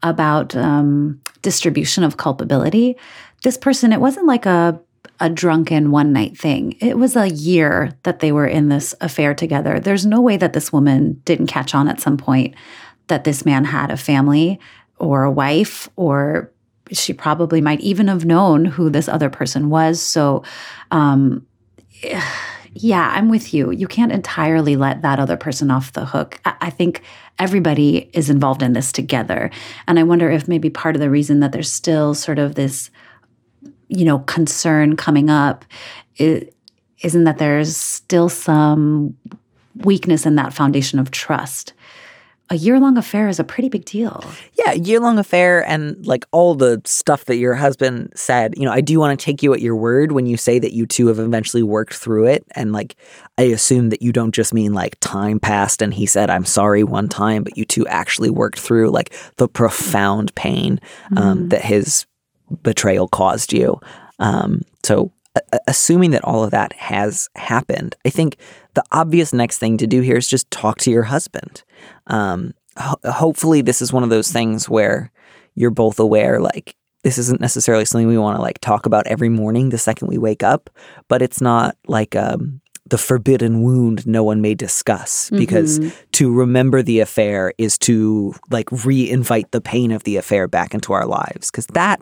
[0.03, 2.97] about um, distribution of culpability,
[3.43, 4.79] this person, it wasn't like a
[5.19, 6.77] a drunken one night thing.
[6.79, 9.79] It was a year that they were in this affair together.
[9.79, 12.55] There's no way that this woman didn't catch on at some point
[13.07, 14.59] that this man had a family
[14.97, 16.51] or a wife, or
[16.91, 20.01] she probably might even have known who this other person was.
[20.01, 20.43] So,
[20.91, 21.45] um,
[22.73, 23.71] yeah, I'm with you.
[23.71, 26.39] You can't entirely let that other person off the hook.
[26.45, 27.01] I, I think
[27.39, 29.49] everybody is involved in this together.
[29.87, 32.89] And I wonder if maybe part of the reason that there's still sort of this,
[33.89, 35.65] you know, concern coming up
[36.17, 36.49] is,
[37.01, 39.15] isn't that there's still some
[39.75, 41.73] weakness in that foundation of trust.
[42.49, 44.23] A year long affair is a pretty big deal.
[44.53, 48.53] Yeah, year long affair and like all the stuff that your husband said.
[48.57, 50.71] You know, I do want to take you at your word when you say that
[50.71, 52.45] you two have eventually worked through it.
[52.51, 52.95] And like,
[53.37, 56.85] I assume that you don't just mean like time passed and he said, I'm sorry
[56.85, 60.79] one time, but you two actually worked through like the profound pain
[61.17, 62.05] um, that his
[62.63, 63.79] betrayal caused you.
[64.19, 65.11] Um, so,
[65.67, 68.37] assuming that all of that has happened, I think
[68.73, 71.63] the obvious next thing to do here is just talk to your husband.
[72.07, 75.11] Um, ho- hopefully, this is one of those things where
[75.55, 79.29] you're both aware, like, this isn't necessarily something we want to like talk about every
[79.29, 80.69] morning the second we wake up,
[81.07, 85.79] but it's not like um, the forbidden wound no one may discuss because
[86.13, 90.93] to remember the affair is to like re-invite the pain of the affair back into
[90.93, 91.99] our lives because that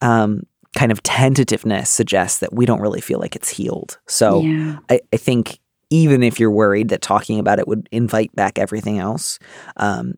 [0.00, 0.42] um,
[0.76, 3.98] kind of tentativeness suggests that we don't really feel like it's healed.
[4.06, 4.78] So Yeah.
[4.88, 5.58] I, I think
[5.90, 9.38] even if you're worried that talking about it would invite back everything else,
[9.76, 10.14] um,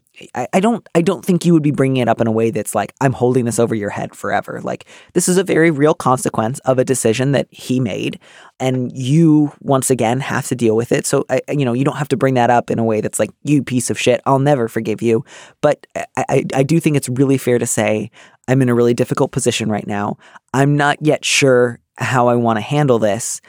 [0.53, 2.73] I, don't I don't think you would be bringing it up in a way that's
[2.75, 4.61] like I'm holding this over your head forever.
[4.63, 8.21] Like this is a very real consequence of a decision that he made,
[8.61, 11.05] and you once again have to deal with it.
[11.05, 13.19] So I, you know you don't have to bring that up in a way that's
[13.19, 14.21] like you piece of shit.
[14.25, 15.25] I'll never forgive you.
[15.61, 18.11] But I, I, I do think it's really fair to say
[18.47, 20.17] I'm in a really difficult position right now.
[20.53, 23.41] I'm not yet sure how I want to handle this.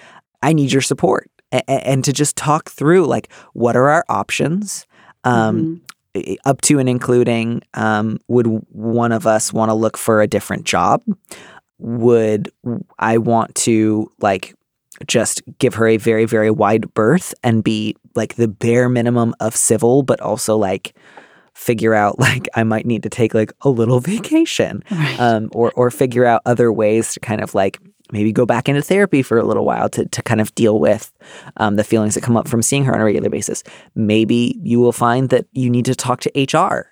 [0.42, 4.06] I need your support a- a- and to just talk through like what are our
[4.10, 4.88] options
[5.24, 5.85] um, i-
[6.46, 10.66] up to and including um, would one of us want to look for a different
[10.66, 11.02] job
[11.78, 12.50] would
[13.00, 14.56] i want to like
[15.08, 19.56] just give her a very very wide berth and be like the bare minimum of
[19.56, 20.96] civil but also like
[21.54, 25.20] figure out like i might need to take like a little vacation Right.
[25.20, 27.80] um, or or figure out other ways to kind of like
[28.12, 31.12] maybe go back into therapy for a little while to to kind of deal with
[31.58, 33.64] um, the feelings that come up from seeing her on a regular basis.
[33.96, 36.92] Maybe you will find that you need to talk to HR.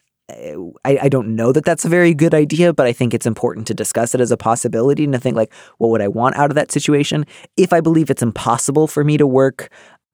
[0.86, 3.67] I, I don't know that that's a very good idea, but I think it's important
[3.67, 6.49] to discuss it as a possibility and to think like, what would I want out
[6.49, 7.26] of that situation?
[7.58, 9.69] If I believe it's impossible for me to work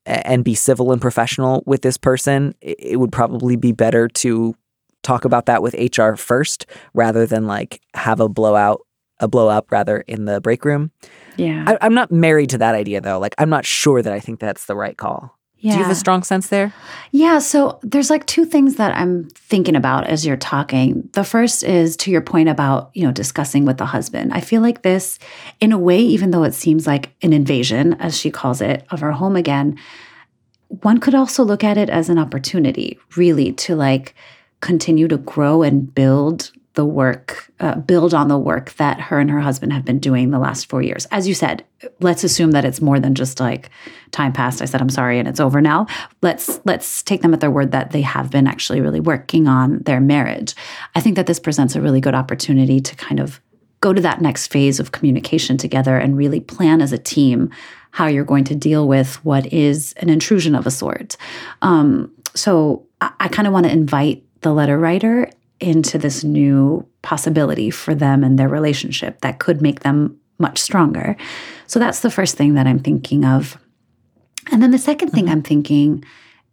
[0.05, 4.55] and be civil and professional with this person, it would probably be better to
[5.03, 8.81] talk about that with HR first rather than like have a blowout,
[9.19, 10.91] a blow up rather in the break room.
[11.37, 11.65] yeah.
[11.67, 13.19] I, I'm not married to that idea though.
[13.19, 15.37] Like I'm not sure that I think that's the right call.
[15.57, 15.73] yeah.
[15.73, 16.73] Do you have a strong sense there?
[17.11, 21.09] Yeah, so there's like two things that I'm thinking about as you're talking.
[21.13, 24.31] The first is to your point about, you know, discussing with the husband.
[24.33, 25.19] I feel like this
[25.59, 29.01] in a way even though it seems like an invasion as she calls it of
[29.01, 29.77] her home again,
[30.69, 34.13] one could also look at it as an opportunity really to like
[34.61, 39.29] continue to grow and build the work, uh, build on the work that her and
[39.29, 41.05] her husband have been doing the last four years.
[41.11, 41.65] As you said,
[41.99, 43.69] let's assume that it's more than just like
[44.11, 44.61] time passed.
[44.61, 45.87] I said I'm sorry and it's over now.
[46.21, 49.79] Let's let's take them at their word that they have been actually really working on
[49.79, 50.55] their marriage.
[50.95, 53.41] I think that this presents a really good opportunity to kind of
[53.81, 57.49] go to that next phase of communication together and really plan as a team
[57.91, 61.17] how you're going to deal with what is an intrusion of a sort.
[61.61, 66.87] Um, so I, I kind of want to invite the letter writer into this new
[67.01, 71.17] possibility for them and their relationship that could make them much stronger.
[71.67, 73.57] So that's the first thing that I'm thinking of.
[74.51, 75.33] And then the second thing mm-hmm.
[75.33, 76.03] I'm thinking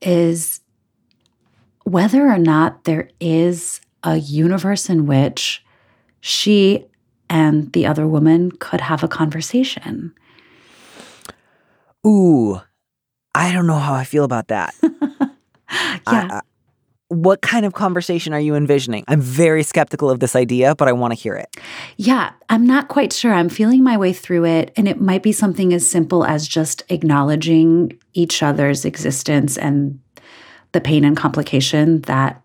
[0.02, 0.60] is
[1.84, 5.64] whether or not there is a universe in which
[6.20, 6.84] she
[7.30, 10.12] and the other woman could have a conversation.
[12.06, 12.60] Ooh,
[13.34, 14.74] I don't know how I feel about that.
[16.08, 16.28] Yeah.
[16.30, 16.40] I-
[17.08, 19.04] what kind of conversation are you envisioning?
[19.06, 21.56] I'm very skeptical of this idea, but I want to hear it.
[21.96, 23.32] Yeah, I'm not quite sure.
[23.32, 24.72] I'm feeling my way through it.
[24.76, 30.00] And it might be something as simple as just acknowledging each other's existence and
[30.72, 32.42] the pain and complication that,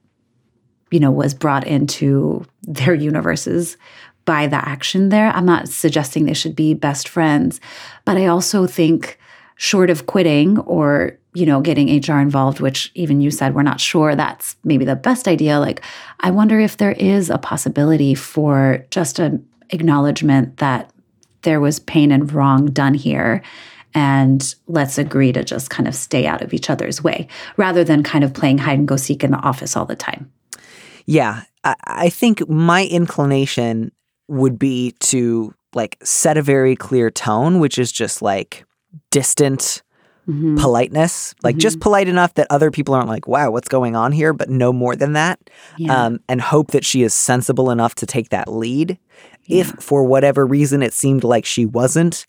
[0.91, 3.77] you know, was brought into their universes
[4.25, 5.31] by the action there.
[5.31, 7.59] I'm not suggesting they should be best friends,
[8.05, 9.17] but I also think
[9.55, 13.79] short of quitting or you know getting hr involved which even you said we're not
[13.79, 15.59] sure that's maybe the best idea.
[15.59, 15.81] Like
[16.19, 20.91] i wonder if there is a possibility for just an acknowledgement that
[21.43, 23.41] there was pain and wrong done here
[23.93, 27.27] and let's agree to just kind of stay out of each other's way
[27.57, 30.31] rather than kind of playing hide and go seek in the office all the time.
[31.05, 33.91] Yeah, I, think my inclination
[34.27, 38.65] would be to like set a very clear tone, which is just like
[39.09, 39.81] distant
[40.29, 40.59] Mhm.
[40.59, 44.33] politeness, like just polite enough that other people aren't like, wow, what's going on here,
[44.33, 45.39] but no more than that.
[45.77, 46.05] Yeah.
[46.05, 48.97] Um, and hope that she is sensible enough to take that lead.
[49.49, 52.25] If for whatever reason it seemed like she wasn't,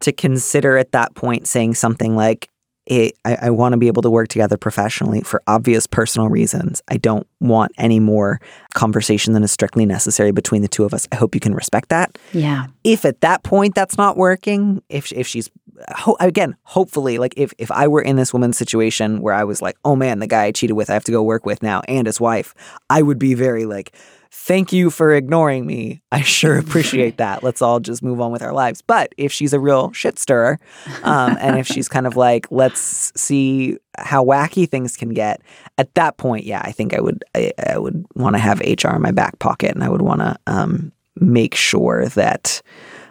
[0.00, 2.48] to consider at that point saying something like,
[2.88, 6.82] "Eh, I, I want to be able to work together professionally for obvious personal reasons.
[6.88, 8.40] I don't want any more
[8.74, 11.08] conversation than is strictly necessary between the two of us.
[11.12, 15.12] I hope you can respect that yeah if at that point that's not working, if
[15.12, 15.50] if she's
[15.90, 19.62] ho- again, hopefully, like if if I were in this woman's situation where I was
[19.62, 21.82] like, oh man, the guy I cheated with, I have to go work with now,
[21.88, 22.54] and his wife,
[22.90, 23.94] I would be very like,
[24.34, 26.02] thank you for ignoring me.
[26.10, 27.42] I sure appreciate that.
[27.42, 28.80] Let's all just move on with our lives.
[28.82, 30.58] But if she's a real shit stirrer,
[31.02, 35.42] um, and if she's kind of like, let's see how wacky things can get,
[35.78, 38.94] at that point, yeah, I think I would I, I would want to have HR
[38.96, 42.62] in my back pocket, and I would want to um, make sure that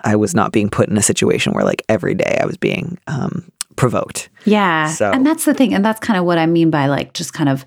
[0.04, 2.98] I was not being put in a situation where like every day I was being
[3.08, 4.30] um, provoked.
[4.46, 4.88] Yeah.
[4.88, 5.74] So- And that's the thing.
[5.74, 7.64] And that's kind of what I mean by like just kind of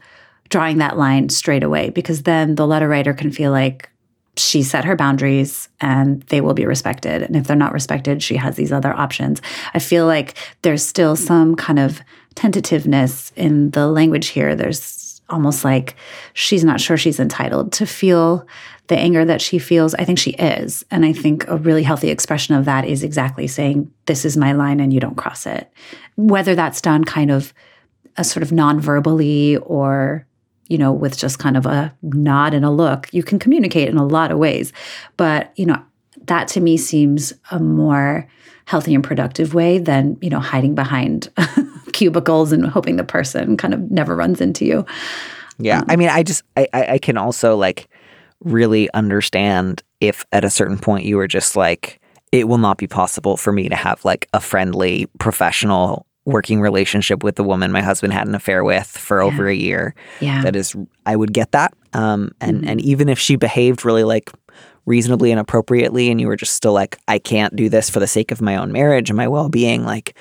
[0.55, 3.91] drawing that line straight away, because then the letter writer can feel like
[4.37, 7.23] she set her boundaries and they will be respected.
[7.23, 9.43] And if they're not respected, she has these other options.
[9.75, 12.01] I feel like there's still some kind of
[12.37, 14.55] tentativeness in the language here.
[14.55, 15.97] There's almost like
[16.35, 18.47] she's not sure she's entitled to feel
[18.87, 19.93] the anger that she feels.
[19.97, 20.85] I think she is.
[20.93, 24.53] And I think a really healthy expression of that is exactly saying, This is my
[24.53, 25.69] line and you don't cross it.
[26.15, 27.53] Whether that's done kind of
[28.17, 30.29] a sort of non-verbally or
[30.69, 33.97] you know with just kind of a nod and a look you can communicate in
[33.97, 34.73] a lot of ways
[35.17, 35.81] but you know
[36.27, 38.27] that to me seems a more
[38.67, 41.29] healthy and productive way than you know hiding behind
[41.93, 44.87] cubicles and hoping the person kind of never runs into you
[45.59, 45.79] Yeah.
[45.79, 47.89] Um, I mean, I just, I, I, I can also like
[48.41, 52.01] really understand if at a certain point you were just like,
[52.33, 57.23] it will not be possible for me to have like a friendly, professional working relationship
[57.23, 59.95] with the woman my husband had an affair with for over a year.
[60.21, 61.75] yeah That is, I would get that.
[61.93, 64.31] Um, and and even if she behaved really like
[64.87, 68.07] reasonably and appropriately, and you were just still like, I can't do this for the
[68.07, 70.17] sake of my own marriage and my well being, like.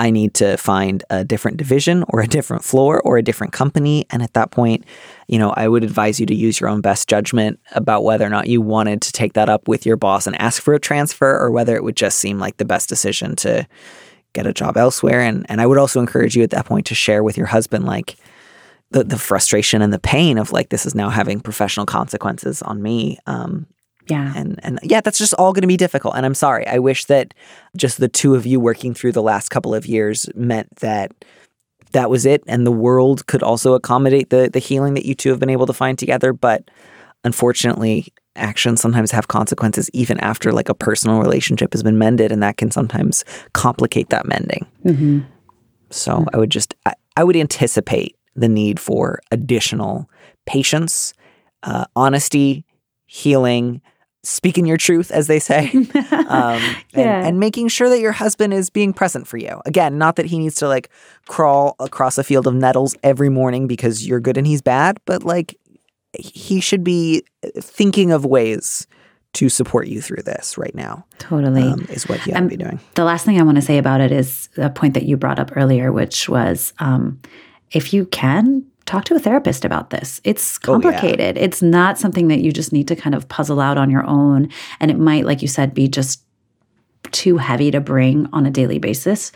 [0.00, 4.06] I need to find a different division or a different floor or a different company.
[4.10, 4.84] And at that point,
[5.26, 8.28] you know, I would advise you to use your own best judgment about whether or
[8.28, 11.36] not you wanted to take that up with your boss and ask for a transfer
[11.36, 13.66] or whether it would just seem like the best decision to
[14.32, 15.20] get a job elsewhere.
[15.20, 17.84] And and I would also encourage you at that point to share with your husband
[17.84, 18.16] like
[18.90, 22.82] the the frustration and the pain of like this is now having professional consequences on
[22.82, 23.18] me.
[23.26, 23.66] Um,
[24.06, 26.14] yeah and and yeah, that's just all going to be difficult.
[26.16, 26.66] And I'm sorry.
[26.66, 27.34] I wish that
[27.76, 31.12] just the two of you working through the last couple of years meant that
[31.92, 35.30] that was it, and the world could also accommodate the the healing that you two
[35.30, 36.32] have been able to find together.
[36.32, 36.70] But
[37.24, 42.42] unfortunately, actions sometimes have consequences even after like a personal relationship has been mended, and
[42.42, 44.66] that can sometimes complicate that mending.
[44.82, 45.20] hmm
[45.90, 50.08] So I would just I, I would anticipate the need for additional
[50.46, 51.12] patience,
[51.64, 52.64] uh, honesty,
[53.06, 53.80] healing,
[54.22, 55.70] speaking your truth, as they say,
[56.28, 56.60] um,
[56.92, 57.18] Yeah.
[57.20, 59.60] and, and making sure that your husband is being present for you.
[59.66, 60.88] Again, not that he needs to like
[61.26, 65.22] crawl across a field of nettles every morning because you're good and he's bad, but
[65.24, 65.56] like
[66.14, 67.22] he should be
[67.58, 68.86] thinking of ways
[69.34, 71.04] to support you through this right now.
[71.18, 72.80] totally Um, is what you ought to be doing.
[72.94, 75.38] The last thing I want to say about it is a point that you brought
[75.38, 77.20] up earlier, which was um,
[77.72, 80.18] if you can, talk to a therapist about this.
[80.24, 80.80] It's Oh, yeah.
[80.80, 81.36] complicated.
[81.36, 84.48] It's not something that you just need to kind of puzzle out on your own.
[84.80, 86.22] And it might, like you said, be just
[87.12, 89.30] too heavy to bring on a daily basis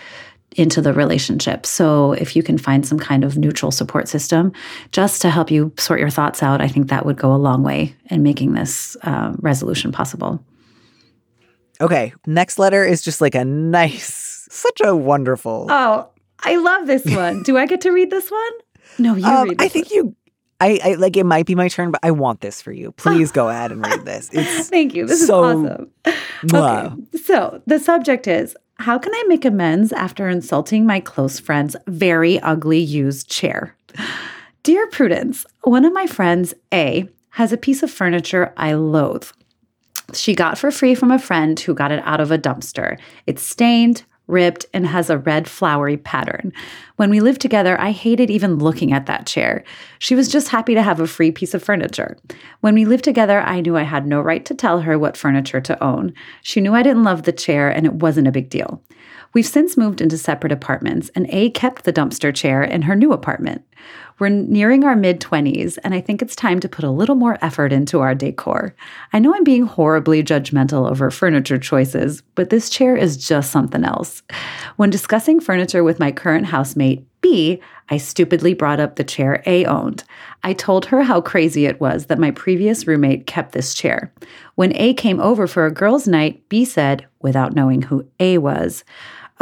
[0.57, 1.65] into the relationship.
[1.67, 4.53] So if you can find some kind of neutral support system
[4.93, 7.63] just to help you sort your thoughts out, I think that would go a long
[7.63, 10.45] way in making this uh, resolution possible.
[11.81, 15.67] Okay, next letter is just like a nice, such a wonderful.
[15.69, 16.09] Oh,
[16.41, 17.43] I love this one.
[17.43, 18.53] Do I get to read this one?
[18.99, 19.53] No, you Um.
[19.59, 19.95] I think one.
[19.97, 20.17] you.
[20.61, 22.93] I, I like it might be my turn, but I want this for you.
[22.93, 24.31] Please go ahead and read this.
[24.33, 25.07] It's Thank you.
[25.09, 25.91] This so- is awesome.
[26.53, 26.87] wow.
[27.15, 31.77] Okay, so the subject is how can I make amends after insulting my close friend's
[31.87, 33.77] very ugly used chair?
[34.65, 39.29] Dear Prudence, one of my friends, A, has a piece of furniture I loathe.
[40.15, 42.99] She got for free from a friend who got it out of a dumpster.
[43.25, 44.03] It's stained,
[44.33, 46.53] ripped, and has a red flowery pattern.
[46.97, 49.63] When we lived together, I hated even looking at that chair.
[49.99, 52.17] She was just happy to have a free piece of furniture.
[52.61, 55.61] When we lived together, I knew I had no right to tell her what furniture
[55.61, 56.15] to own.
[56.43, 58.83] She knew I didn't love the chair, and it wasn't a big deal.
[59.35, 63.13] We've since moved into separate apartments, and A kept the dumpster chair in her new
[63.13, 63.65] apartment.
[64.19, 67.39] We're nearing our mid 20s, and I think it's time to put a little more
[67.41, 68.75] effort into our decor.
[69.13, 73.85] I know I'm being horribly judgmental over furniture choices, but this chair is just something
[73.85, 74.23] else.
[74.77, 79.65] When discussing furniture with my current housemate, B, I stupidly brought up the chair A
[79.65, 80.05] owned.
[80.43, 84.13] I told her how crazy it was that my previous roommate kept this chair.
[84.57, 88.85] When A came over for a girls' night, B said, without knowing who A was,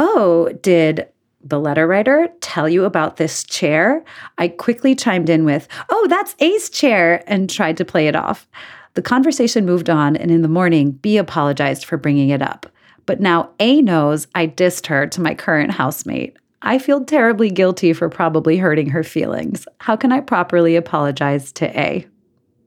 [0.03, 1.07] Oh, did
[1.43, 4.03] the letter writer tell you about this chair?
[4.39, 8.47] I quickly chimed in with, Oh, that's A's chair, and tried to play it off.
[8.95, 12.65] The conversation moved on, and in the morning, B apologized for bringing it up.
[13.05, 16.35] But now A knows I dissed her to my current housemate.
[16.63, 19.67] I feel terribly guilty for probably hurting her feelings.
[19.79, 22.07] How can I properly apologize to A?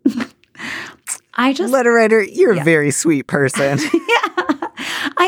[1.35, 2.63] I just Letter writer, you're Yeah.
[2.63, 3.79] a very sweet person.
[3.93, 4.24] I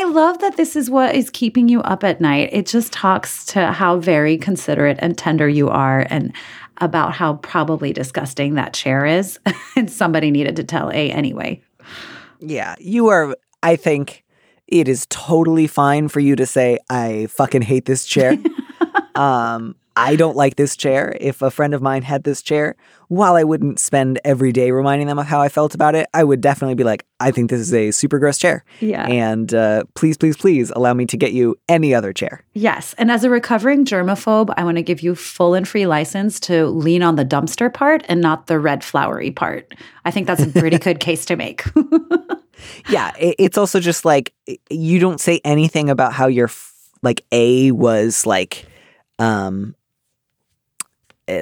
[0.07, 2.49] love that this is what is keeping you up at night.
[2.51, 6.33] It just talks to how very considerate and tender you are and
[6.77, 9.39] about how probably disgusting that chair is.
[9.75, 11.61] and somebody needed to tell A anyway.
[12.39, 13.35] yeah, you are.
[13.63, 14.23] I think
[14.67, 18.37] it is totally fine for you to say, "I fucking hate this chair."
[19.15, 21.17] um, I don't like this chair.
[21.19, 22.75] If a friend of mine had this chair,
[23.07, 26.23] while I wouldn't spend every day reminding them of how I felt about it, I
[26.23, 29.07] would definitely be like, "I think this is a super gross chair." Yeah.
[29.07, 32.43] And uh, please, please, please allow me to get you any other chair.
[32.53, 32.93] Yes.
[32.99, 36.67] And as a recovering germaphobe, I want to give you full and free license to
[36.67, 39.73] lean on the dumpster part and not the red flowery part.
[40.05, 41.63] I think that's a pretty good case to make.
[42.89, 44.31] yeah, it's also just like
[44.69, 46.51] you don't say anything about how your
[47.01, 48.65] like A was like
[49.19, 49.73] um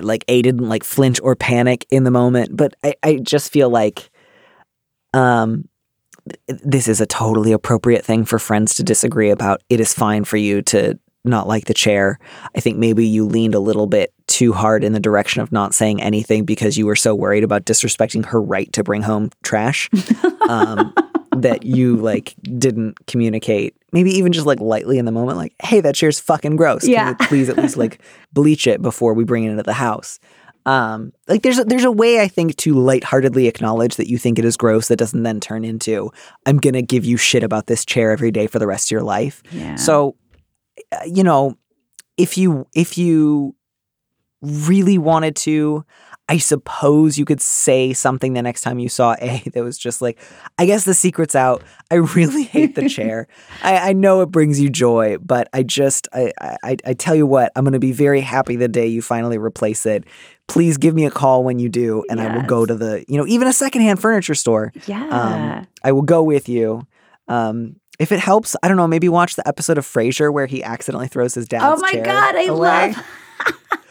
[0.01, 3.69] like A didn't like flinch or panic in the moment, but I, I just feel
[3.69, 4.09] like
[5.13, 5.67] um
[6.47, 9.61] this is a totally appropriate thing for friends to disagree about.
[9.69, 12.19] It is fine for you to not like the chair.
[12.55, 15.73] I think maybe you leaned a little bit too hard in the direction of not
[15.75, 19.89] saying anything because you were so worried about disrespecting her right to bring home trash
[20.49, 20.93] um,
[21.35, 23.75] that you like didn't communicate.
[23.91, 26.81] Maybe even just like lightly in the moment, like, "Hey, that chair's fucking gross.
[26.81, 27.09] Can Yeah.
[27.09, 28.01] you please at least like
[28.33, 30.19] bleach it before we bring it into the house."
[30.67, 34.39] Um, like there's a, there's a way I think to lightheartedly acknowledge that you think
[34.39, 36.11] it is gross that doesn't then turn into
[36.47, 39.03] I'm gonna give you shit about this chair every day for the rest of your
[39.03, 39.43] life.
[39.51, 39.75] yeah.
[39.75, 40.15] So,
[41.05, 41.57] you know,
[42.17, 43.55] if you if you
[44.41, 45.85] really wanted to,
[46.27, 50.01] I suppose you could say something the next time you saw A that was just
[50.01, 50.19] like,
[50.57, 51.63] I guess the secret's out.
[51.91, 53.27] I really hate the chair.
[53.63, 57.27] I, I know it brings you joy, but I just I, I I tell you
[57.27, 60.05] what, I'm gonna be very happy the day you finally replace it.
[60.47, 63.17] Please give me a call when you do, and I will go to the, you
[63.17, 64.71] know, even a secondhand furniture store.
[64.85, 65.07] yeah.
[65.09, 66.85] Um, I will go with you.
[67.27, 70.63] Um, if it helps, I don't know, maybe watch the episode of Frasier where he
[70.63, 72.35] accidentally throws his dad's oh my God.
[72.35, 72.93] I away.
[72.93, 73.05] love.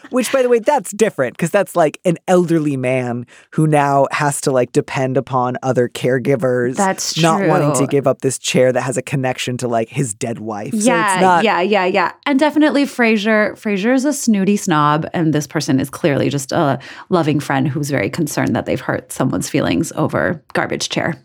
[0.10, 4.40] Which, by the way, that's different because that's like an elderly man who now has
[4.42, 6.76] to like depend upon other caregivers.
[6.76, 7.22] That's true.
[7.22, 10.38] Not wanting to give up this chair that has a connection to like his dead
[10.38, 10.72] wife.
[10.72, 12.12] So yeah, it's not, yeah, yeah, yeah.
[12.26, 13.52] And definitely Frasier.
[13.52, 16.78] Frasier is a snooty snob, and this person is clearly just a
[17.08, 21.20] loving friend who's very concerned that they've hurt someone's feelings over garbage chair.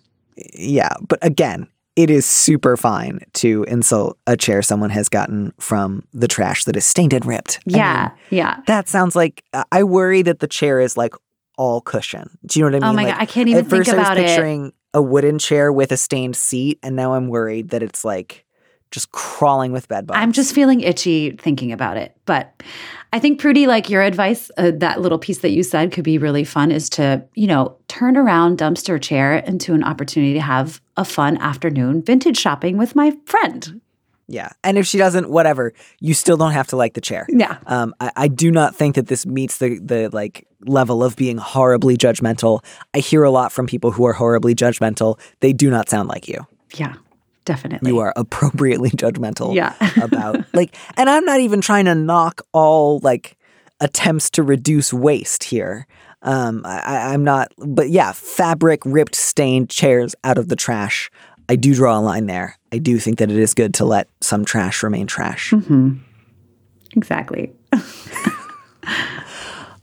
[0.54, 0.94] yeah.
[1.08, 1.68] But again,
[2.00, 6.78] it is super fine to insult a chair someone has gotten from the trash that
[6.78, 7.60] is stained and ripped.
[7.60, 8.62] I mean, Yeah, yeah.
[8.68, 11.14] That sounds like uh, I worry that the chair is like
[11.58, 12.38] all cushion.
[12.46, 12.90] Do you know what I mean?
[12.90, 14.28] Oh my Like, god, I can't even At think first, I about was it.
[14.28, 18.46] picturing a wooden chair with a stained seat, and now I'm worried that it's like
[18.92, 20.18] just crawling with bed bugs.
[20.18, 22.16] I'm just feeling itchy thinking about it.
[22.26, 22.64] But
[23.12, 26.20] I think, Prudie, like your advice, uh, that little piece that you said could be
[26.20, 30.80] really fun is to, you know, turn around dumpster chair into an opportunity to have
[30.96, 33.82] a fun afternoon vintage shopping with my friend.
[34.28, 34.50] Yeah.
[34.64, 37.26] And if she doesn't, whatever, you still don't have to like the chair.
[37.30, 37.58] Yeah.
[37.66, 41.38] Um, I, I do not think that this meets the the like level of being
[41.38, 42.64] horribly judgmental.
[42.94, 45.20] I hear a lot from people who are horribly judgmental.
[45.40, 46.46] They do not sound like you.
[46.76, 46.94] Yeah.
[47.50, 47.90] Definitely.
[47.90, 49.74] You are appropriately judgmental Yeah.
[50.04, 53.36] about like and I'm not even trying to knock all like
[53.80, 55.88] attempts to reduce waste here.
[56.22, 61.10] Um I, I'm not but yeah, fabric ripped stained chairs out of the trash.
[61.50, 62.56] I do draw a line there.
[62.72, 65.50] I do think that it is good to let some trash remain trash.
[65.50, 65.98] Mm-hmm.
[66.96, 67.52] Exactly.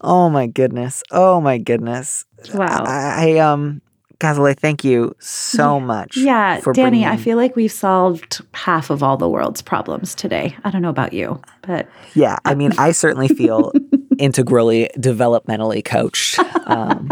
[0.00, 1.02] Oh my goodness.
[1.10, 2.26] Oh my goodness.
[2.54, 2.84] Wow.
[2.86, 3.80] I, I um
[4.18, 6.16] Ghazaleh, thank you so much.
[6.16, 10.56] Yeah, Danny, I feel like we've solved half of all the world's problems today.
[10.64, 13.72] I don't know about you, but Yeah, I mean, I certainly feel
[14.18, 16.38] integrally developmentally coached.
[16.66, 17.08] Um,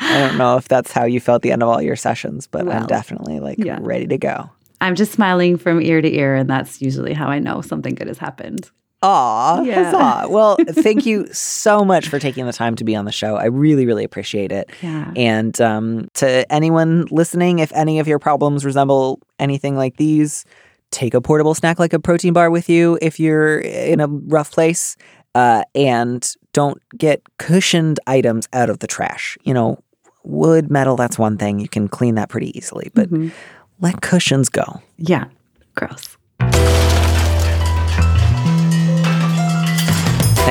[0.00, 2.46] I don't know if that's how you felt at the end of all your sessions,
[2.46, 3.78] but I'm definitely like yeah.
[3.80, 4.50] ready to go.
[4.80, 8.08] I'm just smiling from ear to ear, and that's usually how I know something good
[8.08, 8.70] has happened.
[9.02, 9.84] Aw, Yeah.
[9.90, 10.28] huzzah.
[10.32, 13.36] Well, thank you so much for taking the time to be on the show.
[13.36, 14.70] I really, really appreciate it.
[14.80, 15.12] Yeah.
[15.16, 20.44] And um, to anyone listening, if any of your problems resemble anything like these,
[20.90, 24.50] take a portable snack like a protein bar with you if you're in a rough
[24.52, 24.96] place.
[25.34, 29.38] Uh, and don't get cushioned items out of the trash.
[29.44, 29.78] You know,
[30.24, 31.58] wood, metal, that's one thing.
[31.58, 33.08] You can clean that pretty easily, but
[33.80, 34.82] let cushions go.
[34.98, 35.24] Yeah,
[35.74, 36.18] gross.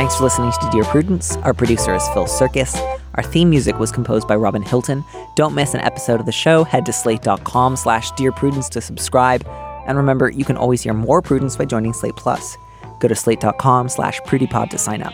[0.01, 1.37] Thanks for listening to Dear Prudence.
[1.43, 2.75] Our producer is Phil Surkis.
[3.13, 5.05] Our theme music was composed by Robin Hilton.
[5.35, 6.63] Don't miss an episode of the show.
[6.63, 9.47] Head to slate.com slash Dear Prudence to subscribe.
[9.85, 12.57] And remember, you can always hear more Prudence by joining Slate Plus.
[12.99, 15.13] Go to slate.com slash prudiepod to sign up.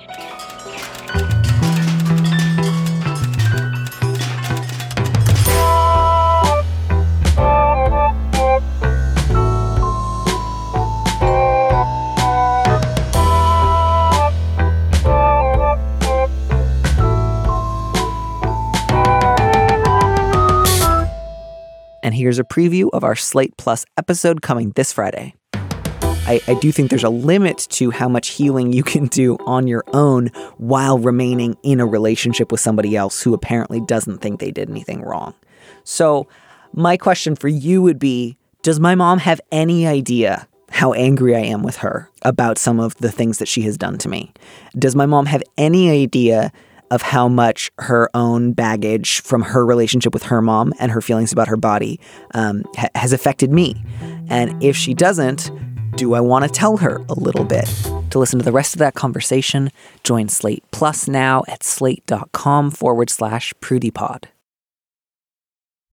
[22.21, 25.33] Here's a preview of our Slate Plus episode coming this Friday.
[25.53, 29.67] I, I do think there's a limit to how much healing you can do on
[29.67, 34.51] your own while remaining in a relationship with somebody else who apparently doesn't think they
[34.51, 35.33] did anything wrong.
[35.83, 36.27] So,
[36.73, 41.39] my question for you would be Does my mom have any idea how angry I
[41.39, 44.31] am with her about some of the things that she has done to me?
[44.77, 46.51] Does my mom have any idea
[46.91, 51.31] of how much her own baggage from her relationship with her mom and her feelings
[51.31, 51.99] about her body
[52.35, 53.83] um, ha- has affected me?
[54.29, 55.49] And if she doesn't,
[55.95, 57.65] do I want to tell her a little bit?
[58.11, 59.71] To listen to the rest of that conversation,
[60.03, 64.25] join Slate Plus now at slate.com forward slash prudiepod.